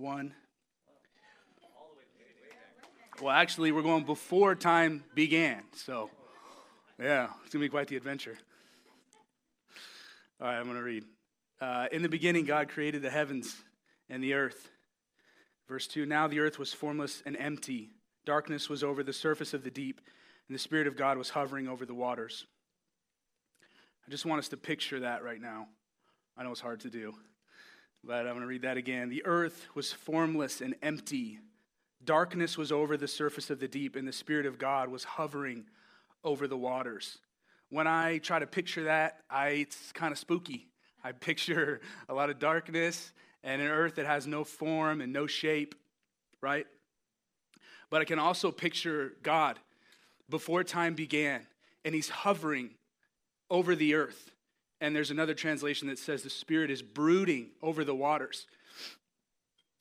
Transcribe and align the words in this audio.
1. 0.00 0.34
Well, 3.20 3.34
actually, 3.34 3.70
we're 3.70 3.82
going 3.82 4.04
before 4.04 4.54
time 4.54 5.04
began. 5.14 5.62
So, 5.74 6.08
yeah, 6.98 7.24
it's 7.44 7.52
going 7.52 7.60
to 7.60 7.66
be 7.66 7.68
quite 7.68 7.88
the 7.88 7.96
adventure. 7.96 8.38
All 10.40 10.46
right, 10.46 10.56
I'm 10.56 10.64
going 10.64 10.78
to 10.78 10.82
read. 10.82 11.04
Uh, 11.60 11.86
in 11.92 12.00
the 12.00 12.08
beginning, 12.08 12.46
God 12.46 12.70
created 12.70 13.02
the 13.02 13.10
heavens 13.10 13.54
and 14.08 14.24
the 14.24 14.32
earth. 14.32 14.70
Verse 15.68 15.86
2 15.86 16.06
Now 16.06 16.26
the 16.26 16.40
earth 16.40 16.58
was 16.58 16.72
formless 16.72 17.22
and 17.26 17.36
empty, 17.36 17.90
darkness 18.24 18.70
was 18.70 18.82
over 18.82 19.02
the 19.02 19.12
surface 19.12 19.52
of 19.52 19.64
the 19.64 19.70
deep, 19.70 20.00
and 20.48 20.54
the 20.54 20.58
Spirit 20.58 20.86
of 20.86 20.96
God 20.96 21.18
was 21.18 21.28
hovering 21.28 21.68
over 21.68 21.84
the 21.84 21.94
waters. 21.94 22.46
I 24.06 24.10
just 24.10 24.24
want 24.24 24.38
us 24.38 24.48
to 24.48 24.56
picture 24.56 25.00
that 25.00 25.22
right 25.22 25.40
now. 25.40 25.66
I 26.38 26.42
know 26.42 26.52
it's 26.52 26.60
hard 26.60 26.80
to 26.80 26.90
do, 26.90 27.12
but 28.04 28.26
I'm 28.26 28.32
going 28.32 28.40
to 28.40 28.46
read 28.46 28.62
that 28.62 28.76
again. 28.76 29.08
The 29.08 29.24
earth 29.24 29.68
was 29.74 29.92
formless 29.92 30.60
and 30.60 30.74
empty. 30.82 31.38
Darkness 32.04 32.56
was 32.56 32.72
over 32.72 32.96
the 32.96 33.08
surface 33.08 33.50
of 33.50 33.60
the 33.60 33.68
deep, 33.68 33.96
and 33.96 34.08
the 34.08 34.12
Spirit 34.12 34.46
of 34.46 34.58
God 34.58 34.88
was 34.88 35.04
hovering 35.04 35.66
over 36.24 36.48
the 36.48 36.56
waters. 36.56 37.18
When 37.68 37.86
I 37.86 38.18
try 38.18 38.38
to 38.38 38.46
picture 38.46 38.84
that, 38.84 39.20
I, 39.28 39.48
it's 39.48 39.92
kind 39.92 40.12
of 40.12 40.18
spooky. 40.18 40.68
I 41.04 41.12
picture 41.12 41.80
a 42.08 42.14
lot 42.14 42.30
of 42.30 42.38
darkness 42.38 43.12
and 43.42 43.62
an 43.62 43.68
earth 43.68 43.94
that 43.96 44.06
has 44.06 44.26
no 44.26 44.44
form 44.44 45.00
and 45.00 45.12
no 45.12 45.26
shape, 45.26 45.74
right? 46.40 46.66
But 47.90 48.00
I 48.00 48.04
can 48.04 48.18
also 48.18 48.50
picture 48.50 49.12
God 49.22 49.58
before 50.28 50.64
time 50.64 50.94
began, 50.94 51.46
and 51.84 51.94
he's 51.94 52.08
hovering 52.08 52.70
over 53.50 53.74
the 53.74 53.94
earth. 53.94 54.30
And 54.80 54.96
there's 54.96 55.10
another 55.10 55.34
translation 55.34 55.88
that 55.88 55.98
says 55.98 56.22
the 56.22 56.30
Spirit 56.30 56.70
is 56.70 56.82
brooding 56.82 57.48
over 57.62 57.84
the 57.84 57.94
waters. 57.94 58.46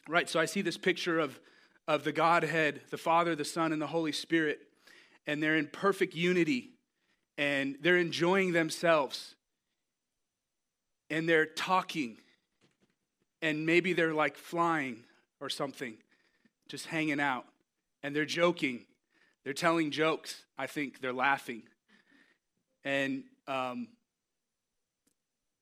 Right, 0.07 0.29
so 0.29 0.39
I 0.39 0.45
see 0.45 0.61
this 0.61 0.77
picture 0.77 1.19
of, 1.19 1.39
of 1.87 2.03
the 2.03 2.11
Godhead, 2.11 2.81
the 2.89 2.97
Father, 2.97 3.35
the 3.35 3.45
Son, 3.45 3.71
and 3.71 3.81
the 3.81 3.87
Holy 3.87 4.11
Spirit, 4.11 4.59
and 5.27 5.41
they're 5.41 5.55
in 5.55 5.67
perfect 5.67 6.15
unity, 6.15 6.71
and 7.37 7.77
they're 7.81 7.97
enjoying 7.97 8.51
themselves, 8.51 9.35
and 11.09 11.29
they're 11.29 11.45
talking 11.45 12.17
and 13.41 13.65
maybe 13.65 13.93
they're 13.93 14.13
like 14.13 14.37
flying 14.37 15.03
or 15.39 15.49
something, 15.49 15.95
just 16.67 16.87
hanging 16.87 17.19
out, 17.19 17.45
and 18.03 18.15
they're 18.15 18.25
joking. 18.25 18.85
They're 19.43 19.53
telling 19.53 19.91
jokes. 19.91 20.43
I 20.57 20.67
think 20.67 21.01
they're 21.01 21.13
laughing. 21.13 21.63
And, 22.83 23.23
um, 23.47 23.87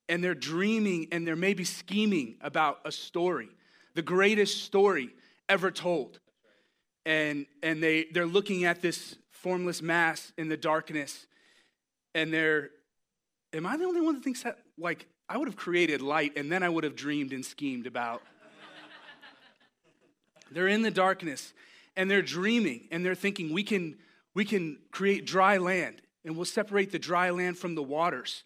and 0.09 0.23
they're 0.23 0.35
dreaming 0.35 1.07
and 1.11 1.27
they're 1.27 1.35
maybe 1.35 1.63
scheming 1.63 2.35
about 2.41 2.79
a 2.85 2.91
story, 2.91 3.49
the 3.95 4.01
greatest 4.01 4.63
story 4.63 5.09
ever 5.49 5.71
told. 5.71 6.19
And, 7.05 7.45
and 7.63 7.81
they, 7.81 8.07
they're 8.11 8.25
looking 8.25 8.65
at 8.65 8.81
this 8.81 9.15
formless 9.29 9.81
mass 9.81 10.33
in 10.37 10.49
the 10.49 10.57
darkness, 10.57 11.25
and 12.13 12.33
they're, 12.33 12.71
am 13.53 13.65
I 13.65 13.77
the 13.77 13.85
only 13.85 14.01
one 14.01 14.15
that 14.15 14.23
thinks 14.23 14.43
that, 14.43 14.57
like, 14.77 15.07
I 15.29 15.37
would 15.37 15.47
have 15.47 15.57
created 15.57 16.01
light 16.01 16.33
and 16.37 16.51
then 16.51 16.63
I 16.63 16.69
would 16.69 16.83
have 16.83 16.95
dreamed 16.95 17.33
and 17.33 17.45
schemed 17.45 17.85
about. 17.85 18.21
they're 20.51 20.69
in 20.69 20.81
the 20.81 20.91
darkness 20.91 21.53
and 21.97 22.09
they're 22.09 22.21
dreaming 22.21 22.87
and 22.91 23.03
they're 23.05 23.15
thinking 23.15 23.51
we 23.51 23.63
can 23.63 23.97
we 24.33 24.45
can 24.45 24.77
create 24.91 25.25
dry 25.25 25.57
land 25.57 26.01
and 26.23 26.35
we'll 26.35 26.45
separate 26.45 26.91
the 26.91 26.99
dry 26.99 27.29
land 27.31 27.57
from 27.57 27.75
the 27.75 27.83
waters 27.83 28.43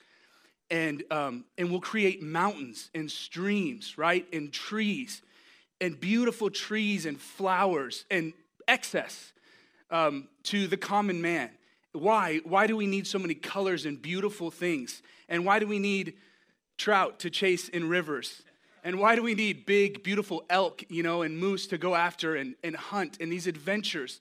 and 0.71 1.03
um, 1.11 1.45
and 1.57 1.69
we'll 1.69 1.79
create 1.79 2.23
mountains 2.23 2.89
and 2.95 3.11
streams 3.11 3.97
right 3.97 4.25
and 4.33 4.51
trees 4.51 5.21
and 5.79 5.99
beautiful 5.99 6.49
trees 6.49 7.05
and 7.05 7.19
flowers 7.19 8.05
and 8.09 8.33
excess 8.67 9.33
um, 9.91 10.27
to 10.43 10.65
the 10.67 10.77
common 10.77 11.21
man 11.21 11.49
why 11.91 12.39
why 12.45 12.65
do 12.65 12.75
we 12.75 12.87
need 12.87 13.05
so 13.05 13.19
many 13.19 13.35
colors 13.35 13.85
and 13.85 14.01
beautiful 14.01 14.49
things 14.49 15.03
and 15.29 15.45
why 15.45 15.59
do 15.59 15.67
we 15.67 15.77
need 15.77 16.13
trout 16.81 17.19
to 17.19 17.29
chase 17.29 17.69
in 17.69 17.87
rivers? 17.87 18.41
And 18.83 18.99
why 18.99 19.15
do 19.15 19.21
we 19.21 19.35
need 19.35 19.67
big, 19.67 20.01
beautiful 20.01 20.43
elk, 20.49 20.83
you 20.89 21.03
know, 21.03 21.21
and 21.21 21.37
moose 21.37 21.67
to 21.67 21.77
go 21.77 21.93
after 21.93 22.35
and, 22.35 22.55
and 22.63 22.75
hunt 22.75 23.17
and 23.21 23.31
these 23.31 23.45
adventures? 23.45 24.19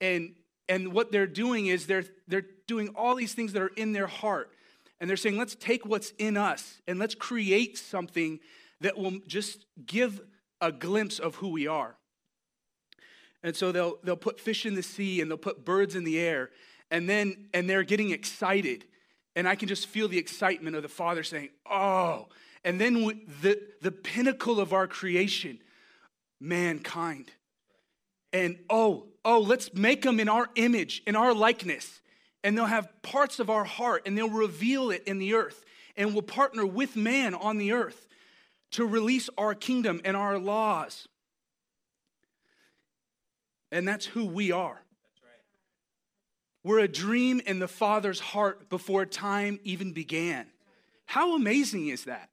And, 0.00 0.34
and 0.68 0.92
what 0.92 1.12
they're 1.12 1.28
doing 1.28 1.66
is 1.66 1.86
they're, 1.86 2.04
they're 2.26 2.46
doing 2.66 2.88
all 2.96 3.14
these 3.14 3.32
things 3.32 3.52
that 3.52 3.62
are 3.62 3.70
in 3.76 3.92
their 3.92 4.08
heart. 4.08 4.50
And 5.00 5.08
they're 5.08 5.16
saying, 5.16 5.38
let's 5.38 5.54
take 5.54 5.86
what's 5.86 6.12
in 6.18 6.36
us 6.36 6.80
and 6.86 6.98
let's 6.98 7.14
create 7.14 7.78
something 7.78 8.40
that 8.80 8.98
will 8.98 9.18
just 9.26 9.64
give 9.86 10.20
a 10.60 10.70
glimpse 10.70 11.18
of 11.18 11.36
who 11.36 11.48
we 11.48 11.66
are. 11.66 11.96
And 13.42 13.56
so 13.56 13.72
they'll, 13.72 13.98
they'll 14.04 14.16
put 14.16 14.38
fish 14.38 14.66
in 14.66 14.74
the 14.74 14.82
sea 14.82 15.20
and 15.20 15.30
they'll 15.30 15.38
put 15.38 15.64
birds 15.64 15.94
in 15.94 16.04
the 16.04 16.18
air. 16.18 16.50
And 16.90 17.08
then, 17.08 17.48
and 17.54 17.68
they're 17.68 17.82
getting 17.82 18.10
excited 18.10 18.84
and 19.36 19.48
I 19.48 19.54
can 19.54 19.68
just 19.68 19.86
feel 19.86 20.08
the 20.08 20.18
excitement 20.18 20.76
of 20.76 20.82
the 20.82 20.88
Father 20.88 21.22
saying, 21.22 21.50
Oh. 21.68 22.28
And 22.62 22.78
then 22.78 23.22
the, 23.40 23.58
the 23.80 23.90
pinnacle 23.90 24.60
of 24.60 24.74
our 24.74 24.86
creation, 24.86 25.60
mankind. 26.40 27.30
And 28.34 28.58
oh, 28.68 29.06
oh, 29.24 29.40
let's 29.40 29.72
make 29.72 30.02
them 30.02 30.20
in 30.20 30.28
our 30.28 30.50
image, 30.56 31.02
in 31.06 31.16
our 31.16 31.32
likeness. 31.32 32.02
And 32.42 32.56
they'll 32.56 32.66
have 32.66 32.90
parts 33.02 33.38
of 33.38 33.50
our 33.50 33.64
heart 33.64 34.02
and 34.06 34.16
they'll 34.16 34.30
reveal 34.30 34.90
it 34.90 35.04
in 35.04 35.18
the 35.18 35.34
earth. 35.34 35.64
And 35.96 36.12
we'll 36.12 36.22
partner 36.22 36.64
with 36.64 36.96
man 36.96 37.34
on 37.34 37.58
the 37.58 37.72
earth 37.72 38.06
to 38.72 38.86
release 38.86 39.28
our 39.36 39.54
kingdom 39.54 40.00
and 40.04 40.16
our 40.16 40.38
laws. 40.38 41.08
And 43.72 43.86
that's 43.86 44.06
who 44.06 44.26
we 44.26 44.52
are. 44.52 44.80
We're 46.62 46.80
a 46.80 46.88
dream 46.88 47.40
in 47.46 47.58
the 47.58 47.68
Father's 47.68 48.20
heart 48.20 48.68
before 48.68 49.06
time 49.06 49.58
even 49.64 49.92
began. 49.92 50.46
How 51.06 51.34
amazing 51.34 51.88
is 51.88 52.04
that? 52.04 52.28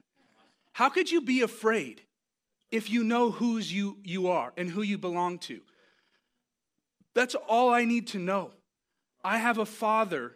How 0.73 0.89
could 0.89 1.09
you 1.09 1.21
be 1.21 1.41
afraid 1.41 2.01
if 2.71 2.89
you 2.89 3.03
know 3.03 3.31
whose 3.31 3.71
you, 3.71 3.97
you 4.03 4.27
are 4.27 4.53
and 4.57 4.69
who 4.69 4.81
you 4.81 4.97
belong 4.97 5.39
to? 5.39 5.61
That's 7.15 7.35
all 7.35 7.69
I 7.69 7.85
need 7.85 8.07
to 8.07 8.19
know. 8.19 8.51
I 9.23 9.37
have 9.37 9.57
a 9.57 9.65
Father 9.65 10.35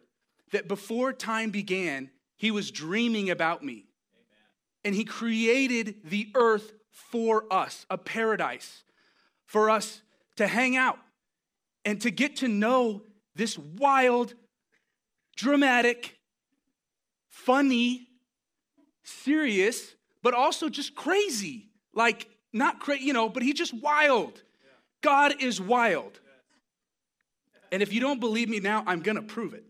that 0.52 0.68
before 0.68 1.14
time 1.14 1.50
began, 1.50 2.10
he 2.38 2.52
was 2.52 2.72
dreaming 2.72 3.30
about 3.30 3.64
me. 3.64 3.86
And 4.84 4.96
he 4.96 5.06
created 5.06 5.98
the 6.04 6.30
earth 6.36 6.74
for 6.92 7.46
us, 7.52 7.86
a 7.90 7.98
paradise 7.98 8.84
for 9.46 9.70
us 9.70 10.02
to 10.38 10.48
hang 10.48 10.76
out 10.76 10.98
and 11.86 12.02
to 12.02 12.10
get 12.10 12.38
to 12.38 12.48
know 12.48 13.04
this 13.36 13.58
wild, 13.58 14.34
dramatic, 15.36 16.18
funny, 17.28 18.08
serious, 19.04 19.96
but 20.24 20.34
also 20.34 20.70
just 20.70 20.96
crazy. 20.96 21.70
Like, 21.94 22.30
not 22.54 22.80
crazy, 22.80 23.06
you 23.06 23.14
know, 23.14 23.30
but 23.30 23.44
he's 23.44 23.56
just 23.56 23.74
wild. 23.74 24.42
God 25.02 25.42
is 25.42 25.60
wild. 25.60 26.21
And 27.72 27.82
if 27.82 27.94
you 27.94 28.02
don't 28.02 28.20
believe 28.20 28.50
me 28.50 28.60
now, 28.60 28.84
I'm 28.86 29.02
going 29.02 29.16
to 29.16 29.22
prove 29.22 29.54
it. 29.54 29.66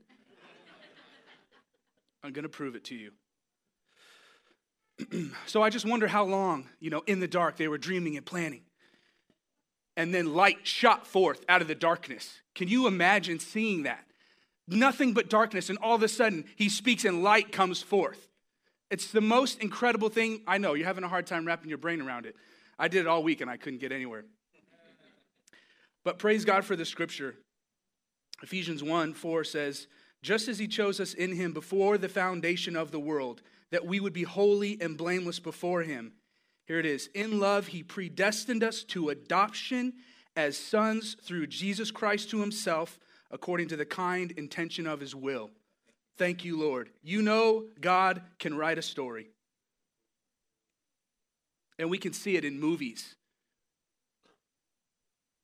I'm 2.24 2.34
going 2.34 2.44
to 2.44 2.50
prove 2.50 2.76
it 2.76 2.86
to 2.86 2.96
you. 2.96 3.12
so 5.46 5.62
I 5.62 5.70
just 5.70 5.86
wonder 5.86 6.08
how 6.08 6.24
long, 6.24 6.68
you 6.80 6.90
know, 6.90 7.04
in 7.08 7.20
the 7.20 7.28
dark 7.28 7.58
they 7.58 7.68
were 7.68 7.78
dreaming 7.78 8.18
and 8.18 8.26
planning 8.26 8.64
and 9.98 10.14
then 10.14 10.34
light 10.34 10.66
shot 10.66 11.06
forth 11.06 11.44
out 11.50 11.62
of 11.62 11.68
the 11.68 11.76
darkness. 11.76 12.42
Can 12.56 12.68
you 12.68 12.88
imagine 12.88 13.40
seeing 13.40 13.84
that? 13.84 14.06
Nothing 14.68 15.14
but 15.14 15.30
darkness, 15.30 15.70
and 15.70 15.78
all 15.80 15.96
of 15.96 16.04
a 16.04 16.08
sudden 16.08 16.46
he 16.56 16.70
speaks 16.70 17.04
and 17.04 17.24
light 17.24 17.52
comes 17.52 17.82
forth. 17.82 18.30
It's 18.90 19.12
the 19.12 19.22
most 19.22 19.60
incredible 19.60 20.10
thing. 20.10 20.42
I 20.48 20.58
know 20.58 20.74
you're 20.74 20.88
having 20.88 21.04
a 21.04 21.10
hard 21.10 21.28
time 21.28 21.46
wrapping 21.46 21.70
your 21.70 21.78
brain 21.78 22.02
around 22.02 22.26
it. 22.26 22.36
I 22.78 22.88
did 22.88 23.02
it 23.02 23.08
all 23.08 23.24
week 23.24 23.42
and 23.42 23.50
I 23.50 23.58
couldn't 23.58 23.80
get 23.80 23.92
anywhere. 23.92 24.26
But 26.04 26.20
praise 26.20 26.46
God 26.46 26.66
for 26.66 26.76
the 26.76 26.86
scripture. 26.86 27.36
Ephesians 28.44 28.84
1 28.84 29.14
4 29.14 29.44
says, 29.44 29.88
Just 30.22 30.48
as 30.48 30.60
he 30.60 30.68
chose 30.68 31.00
us 31.00 31.14
in 31.14 31.36
him 31.36 31.54
before 31.54 31.98
the 31.98 32.10
foundation 32.10 32.76
of 32.76 32.92
the 32.92 33.00
world, 33.00 33.42
that 33.72 33.86
we 33.86 34.00
would 34.00 34.14
be 34.14 34.24
holy 34.24 34.78
and 34.82 34.98
blameless 34.98 35.40
before 35.40 35.84
him. 35.84 36.14
Here 36.66 36.80
it 36.80 36.86
is. 36.86 37.10
In 37.14 37.40
love, 37.40 37.68
he 37.68 37.84
predestined 37.84 38.64
us 38.64 38.84
to 38.86 39.10
adoption 39.10 39.94
as 40.36 40.58
sons 40.58 41.16
through 41.24 41.48
Jesus 41.48 41.92
Christ 41.92 42.30
to 42.30 42.40
himself, 42.40 43.00
according 43.30 43.68
to 43.70 43.78
the 43.78 43.86
kind 43.86 44.32
intention 44.32 44.88
of 44.88 45.00
his 45.00 45.16
will. 45.16 45.50
Thank 46.18 46.46
you, 46.46 46.60
Lord. 46.60 46.90
You 47.02 47.22
know 47.22 47.66
God 47.80 48.22
can 48.40 48.56
write 48.56 48.78
a 48.78 48.82
story. 48.82 49.30
And 51.80 51.90
we 51.90 51.98
can 51.98 52.14
see 52.14 52.36
it 52.36 52.46
in 52.46 52.60
movies. 52.60 53.16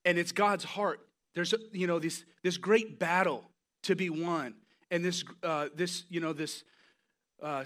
And 0.05 0.17
it's 0.17 0.31
God's 0.31 0.63
heart. 0.63 1.06
There's, 1.37 1.53
you 1.71 1.85
know, 1.85 1.99
this, 1.99 2.25
this 2.41 2.57
great 2.57 2.97
battle 2.97 3.43
to 3.83 3.95
be 3.95 4.09
won. 4.09 4.55
And 4.89 5.05
this, 5.05 5.23
uh, 5.43 5.67
this, 5.75 6.03
you 6.09 6.19
know, 6.19 6.33
this 6.33 6.63
uh, 7.43 7.63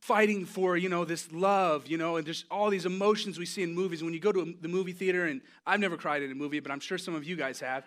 fighting 0.00 0.46
for, 0.46 0.74
you 0.78 0.88
know, 0.88 1.04
this 1.04 1.30
love, 1.30 1.86
you 1.86 1.98
know, 1.98 2.16
and 2.16 2.26
there's 2.26 2.46
all 2.50 2.70
these 2.70 2.86
emotions 2.86 3.38
we 3.38 3.44
see 3.44 3.62
in 3.62 3.74
movies. 3.74 4.02
When 4.02 4.14
you 4.14 4.20
go 4.20 4.32
to 4.32 4.54
the 4.58 4.68
movie 4.68 4.94
theater, 4.94 5.26
and 5.26 5.42
I've 5.66 5.80
never 5.80 5.98
cried 5.98 6.22
in 6.22 6.32
a 6.32 6.34
movie, 6.34 6.60
but 6.60 6.72
I'm 6.72 6.80
sure 6.80 6.96
some 6.96 7.14
of 7.14 7.22
you 7.24 7.36
guys 7.36 7.60
have, 7.60 7.84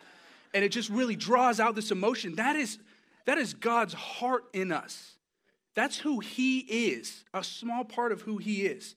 and 0.53 0.63
it 0.63 0.69
just 0.69 0.91
really 0.91 1.15
draws 1.15 1.59
out 1.59 1.73
this 1.73 1.89
emotion. 1.89 2.35
That 2.35 2.55
is, 2.55 2.77
that 3.25 3.39
is 3.39 3.55
God's 3.55 3.95
heart 3.95 4.43
in 4.53 4.71
us. 4.71 5.15
That's 5.73 5.97
who 5.97 6.19
He 6.19 6.59
is, 6.59 7.25
a 7.33 7.43
small 7.43 7.85
part 7.85 8.11
of 8.11 8.21
who 8.21 8.37
He 8.37 8.67
is. 8.67 8.93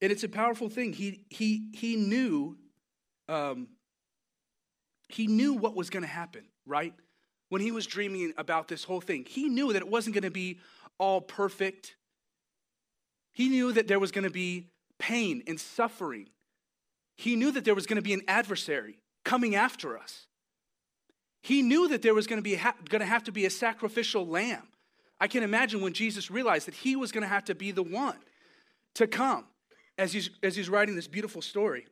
And 0.00 0.10
it's 0.10 0.24
a 0.24 0.30
powerful 0.30 0.70
thing. 0.70 0.94
He, 0.94 1.26
he, 1.28 1.68
he 1.74 1.96
knew 1.96 2.56
um, 3.28 3.68
he 5.08 5.26
knew 5.26 5.54
what 5.54 5.74
was 5.74 5.90
going 5.90 6.02
to 6.02 6.08
happen, 6.08 6.44
right? 6.66 6.94
When 7.48 7.62
he 7.62 7.72
was 7.72 7.86
dreaming 7.86 8.34
about 8.36 8.68
this 8.68 8.84
whole 8.84 9.00
thing, 9.00 9.24
he 9.26 9.48
knew 9.48 9.72
that 9.72 9.80
it 9.80 9.88
wasn't 9.88 10.14
going 10.14 10.24
to 10.24 10.30
be 10.30 10.58
all 10.98 11.20
perfect. 11.20 11.96
He 13.32 13.48
knew 13.48 13.72
that 13.72 13.88
there 13.88 13.98
was 13.98 14.12
going 14.12 14.24
to 14.24 14.30
be 14.30 14.68
pain 14.98 15.42
and 15.46 15.58
suffering. 15.58 16.28
He 17.16 17.36
knew 17.36 17.52
that 17.52 17.64
there 17.64 17.74
was 17.74 17.86
going 17.86 17.96
to 17.96 18.02
be 18.02 18.12
an 18.12 18.22
adversary 18.28 18.98
coming 19.24 19.54
after 19.54 19.98
us. 19.98 20.26
He 21.42 21.62
knew 21.62 21.88
that 21.88 22.02
there 22.02 22.14
was 22.14 22.26
going 22.26 22.38
to 22.38 22.42
be 22.42 22.56
ha- 22.56 22.74
going 22.88 23.00
to 23.00 23.06
have 23.06 23.24
to 23.24 23.32
be 23.32 23.46
a 23.46 23.50
sacrificial 23.50 24.26
lamb. 24.26 24.68
I 25.20 25.28
can 25.28 25.42
imagine 25.42 25.80
when 25.80 25.92
Jesus 25.94 26.30
realized 26.30 26.66
that 26.66 26.74
he 26.74 26.96
was 26.96 27.12
going 27.12 27.22
to 27.22 27.28
have 27.28 27.44
to 27.46 27.54
be 27.54 27.72
the 27.72 27.82
one 27.82 28.18
to 28.96 29.06
come 29.06 29.46
as 29.96 30.12
he's, 30.12 30.30
as 30.42 30.54
he's 30.54 30.68
writing 30.68 30.94
this 30.94 31.08
beautiful 31.08 31.42
story. 31.42 31.86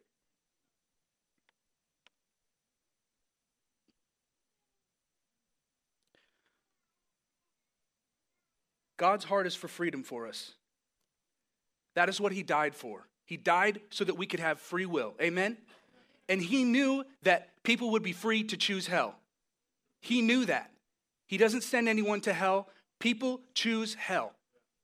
God's 8.97 9.25
heart 9.25 9.47
is 9.47 9.55
for 9.55 9.69
freedom 9.69 10.03
for 10.03 10.27
us. 10.27 10.53
That 11.95 12.09
is 12.09 12.21
what 12.21 12.33
he 12.33 12.43
died 12.43 12.75
for. 12.75 13.07
He 13.25 13.37
died 13.37 13.81
so 13.91 14.05
that 14.05 14.17
we 14.17 14.27
could 14.27 14.41
have 14.41 14.61
free 14.61 14.87
will. 14.87 15.15
Amen? 15.21 15.57
And 16.29 16.41
he 16.41 16.65
knew 16.65 17.05
that 17.23 17.51
people 17.63 17.91
would 17.93 18.03
be 18.03 18.13
free 18.13 18.45
to 18.45 18.57
choose 18.57 18.87
hell. 18.87 19.17
He 20.01 20.23
knew 20.23 20.45
that. 20.47 20.71
He 21.27 21.37
doesn't 21.39 21.63
send 21.63 21.89
anyone 21.89 22.21
to 22.23 22.33
hell. 22.33 22.69
People 23.01 23.41
choose 23.55 23.95
hell. 23.95 24.33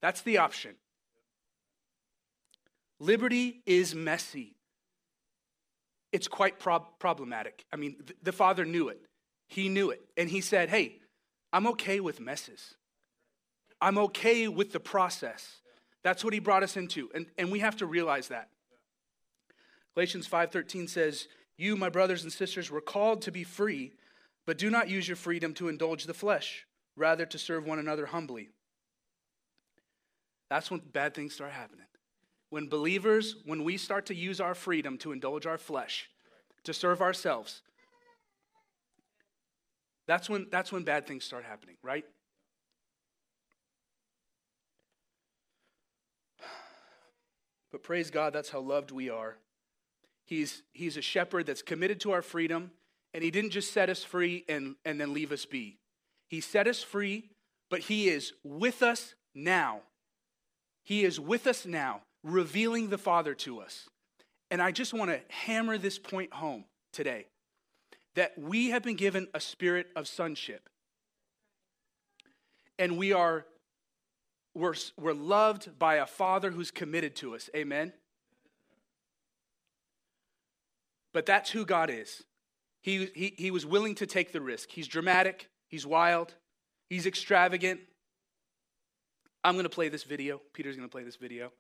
That's 0.01 0.23
the 0.23 0.39
option. 0.39 0.75
Liberty 2.99 3.63
is 3.67 3.95
messy. 3.95 4.57
It's 6.13 6.29
quite 6.29 6.59
prob- 6.59 6.99
problematic. 6.99 7.65
I 7.73 7.77
mean, 7.77 7.97
th- 8.07 8.19
the 8.23 8.33
father 8.33 8.65
knew 8.65 8.89
it. 8.89 9.01
He 9.49 9.69
knew 9.69 9.91
it. 9.91 10.01
And 10.17 10.29
he 10.29 10.41
said, 10.41 10.69
Hey, 10.69 10.99
I'm 11.53 11.67
okay 11.69 12.01
with 12.01 12.21
messes. 12.21 12.75
I'm 13.83 13.99
okay 13.99 14.47
with 14.47 14.73
the 14.73 14.79
process. 14.79 15.57
That's 16.05 16.23
what 16.23 16.33
he 16.33 16.39
brought 16.39 16.63
us 16.63 16.77
into. 16.77 17.11
And, 17.15 17.27
and 17.37 17.51
we 17.51 17.59
have 17.59 17.77
to 17.79 17.87
realize 17.87 18.29
that. 18.29 18.49
Galatians 19.95 20.29
5:13 20.29 20.89
says, 20.89 21.27
"You, 21.57 21.77
my 21.77 21.89
brothers 21.89 22.23
and 22.23 22.33
sisters, 22.33 22.71
were 22.71 22.81
called 22.81 23.23
to 23.23 23.33
be 23.33 23.43
free, 23.43 23.93
but 24.47 24.57
do 24.57 24.71
not 24.71 24.89
use 24.89 25.09
your 25.09 25.17
freedom 25.17 25.53
to 25.55 25.69
indulge 25.69 26.05
the 26.05 26.15
flesh, 26.15 26.65
rather 26.97 27.27
to 27.27 27.39
serve 27.39 27.67
one 27.67 27.81
another 27.81 28.07
humbly." 28.07 28.51
That's 30.49 30.71
when 30.71 30.81
bad 30.81 31.13
things 31.13 31.35
start 31.35 31.51
happening. 31.51 31.87
When 32.51 32.69
believers, 32.69 33.37
when 33.45 33.65
we 33.65 33.77
start 33.77 34.07
to 34.07 34.15
use 34.15 34.41
our 34.41 34.55
freedom 34.55 34.97
to 34.99 35.11
indulge 35.11 35.45
our 35.45 35.59
flesh, 35.59 36.09
to 36.65 36.73
serve 36.73 37.03
ourselves, 37.03 37.63
that's 40.07 40.31
when 40.31 40.49
that's 40.51 40.71
when 40.71 40.85
bad 40.85 41.07
things 41.07 41.25
start 41.25 41.45
happening, 41.45 41.77
right? 41.83 42.07
But 47.73 47.83
praise 47.83 48.11
God, 48.11 48.35
that's 48.35 48.51
how 48.51 48.61
loved 48.61 48.91
we 48.91 49.09
are. 49.09 49.39
He's, 50.25 50.63
he's 50.73 50.97
a 50.97 51.03
shepherd 51.03 51.47
that's 51.47 51.63
committed 51.63 52.01
to 52.01 52.13
our 52.13 52.23
freedom, 52.23 52.71
and 53.13 53.25
he 53.25 53.31
didn't 53.31 53.51
just 53.51 53.73
set 53.73 53.91
us 53.91 54.05
free 54.05 54.45
and, 54.49 54.77
and 54.85 55.01
then 55.01 55.13
leave 55.13 55.33
us 55.33 55.47
be. 55.47 55.79
He 56.29 56.41
set 56.41 56.67
us 56.69 56.83
free, 56.83 57.31
but 57.71 57.81
he 57.81 58.09
is 58.09 58.33
with 58.45 58.83
us 58.83 59.15
now. 59.35 59.81
He 60.85 61.05
is 61.05 61.19
with 61.19 61.47
us 61.47 61.67
now, 61.67 62.03
revealing 62.23 62.91
the 62.91 62.99
Father 62.99 63.35
to 63.37 63.61
us. 63.61 63.89
And 64.51 64.61
I 64.61 64.71
just 64.71 64.93
want 64.93 65.11
to 65.11 65.21
hammer 65.29 65.79
this 65.79 65.99
point 65.99 66.33
home 66.33 66.65
today 66.93 67.27
that 68.15 68.37
we 68.37 68.71
have 68.71 68.83
been 68.83 68.97
given 68.97 69.27
a 69.33 69.41
spirit 69.41 69.87
of 69.97 70.07
sonship. 70.07 70.69
And 72.79 72.99
we 72.99 73.13
are 73.13 73.47
we're, 74.55 74.75
we're 74.99 75.15
loved 75.15 75.79
by 75.79 75.97
a 75.97 76.07
father 76.07 76.51
who's 76.51 76.71
committed 76.71 77.17
to 77.17 77.35
us. 77.35 77.49
Amen? 77.57 77.93
But 81.13 81.27
that's 81.27 81.51
who 81.51 81.65
God 81.65 81.91
is. 81.91 82.25
He, 82.81 83.09
he, 83.15 83.35
he 83.37 83.51
was 83.51 83.65
willing 83.65 83.95
to 83.97 84.07
take 84.07 84.33
the 84.33 84.41
risk. 84.41 84.71
He's 84.71 84.89
dramatic, 84.89 85.49
he's 85.69 85.87
wild, 85.87 86.35
he's 86.89 87.07
extravagant. 87.07 87.81
I'm 89.45 89.55
going 89.55 89.65
to 89.65 89.71
play 89.71 89.89
this 89.89 90.05
video. 90.05 90.41
Peter's 90.53 90.77
going 90.77 90.89
to 90.89 90.93
play 90.93 91.03
this 91.03 91.17
video. 91.17 91.51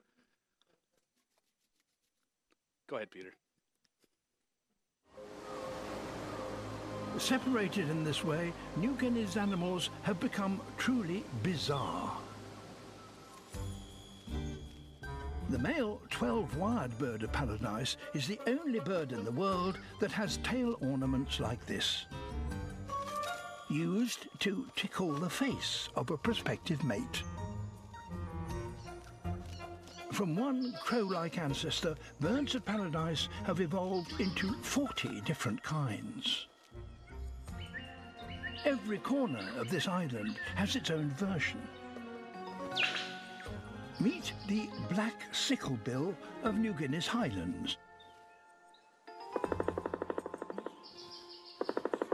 Go 2.88 2.97
ahead, 2.97 3.11
Peter. 3.11 3.33
Separated 7.19 7.91
in 7.91 8.05
this 8.05 8.25
way, 8.25 8.53
New 8.77 8.95
Guinea's 8.95 9.37
animals 9.37 9.91
have 10.03 10.19
become 10.19 10.61
truly 10.79 11.25
bizarre. 11.43 12.17
The 15.52 15.58
male 15.58 16.00
12-wired 16.08 16.96
bird 16.96 17.25
of 17.25 17.32
paradise 17.32 17.99
is 18.14 18.26
the 18.26 18.40
only 18.46 18.81
bird 18.81 19.12
in 19.12 19.22
the 19.22 19.32
world 19.32 19.78
that 20.00 20.10
has 20.10 20.38
tail 20.38 20.78
ornaments 20.81 21.40
like 21.40 21.66
this. 21.66 22.06
Used 23.69 24.28
to 24.38 24.66
tickle 24.76 25.12
the 25.12 25.28
face 25.28 25.90
of 25.94 26.10
a 26.10 26.16
prospective 26.16 26.82
mate. 26.84 27.22
From 30.10 30.34
one 30.37 30.72
crow-like 30.87 31.37
ancestor, 31.37 31.96
birds 32.19 32.54
of 32.54 32.64
paradise 32.64 33.28
have 33.44 33.60
evolved 33.60 34.19
into 34.22 34.54
40 34.62 35.20
different 35.20 35.62
kinds. 35.62 36.46
Every 38.64 38.96
corner 38.96 39.46
of 39.58 39.69
this 39.69 39.87
island 39.87 40.38
has 40.54 40.76
its 40.76 40.90
own 40.90 41.10
version. 41.10 41.60
Meet 44.00 44.33
the 44.49 44.69
black 44.91 45.33
sicklebill 45.33 46.15
of 46.43 46.56
New 46.59 46.73
Guinea's 46.73 47.06
highlands. 47.06 47.77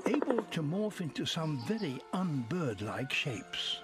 Able 0.06 0.42
to 0.42 0.62
morph 0.62 1.00
into 1.00 1.24
some 1.24 1.62
very 1.66 2.00
unbird-like 2.12 3.12
shapes. 3.12 3.80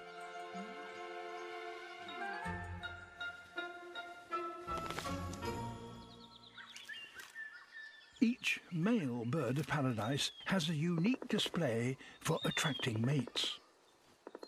Each 8.21 8.59
male 8.71 9.25
bird 9.25 9.57
of 9.57 9.67
paradise 9.67 10.31
has 10.45 10.69
a 10.69 10.75
unique 10.75 11.27
display 11.27 11.97
for 12.21 12.39
attracting 12.45 13.01
mates. 13.05 13.59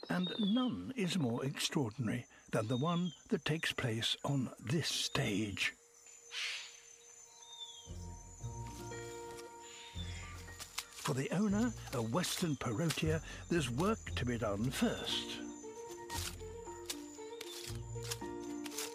And 0.09 0.27
none 0.39 0.93
is 0.95 1.17
more 1.17 1.43
extraordinary 1.43 2.25
than 2.51 2.67
the 2.67 2.77
one 2.77 3.11
that 3.29 3.43
takes 3.45 3.71
place 3.73 4.15
on 4.23 4.49
this 4.65 4.87
stage. 4.87 5.73
For 11.07 11.13
the 11.13 11.29
owner, 11.31 11.71
a 11.93 12.01
Western 12.01 12.55
Parotia, 12.57 13.21
there's 13.49 13.69
work 13.69 13.99
to 14.15 14.25
be 14.25 14.37
done 14.37 14.69
first. 14.69 15.37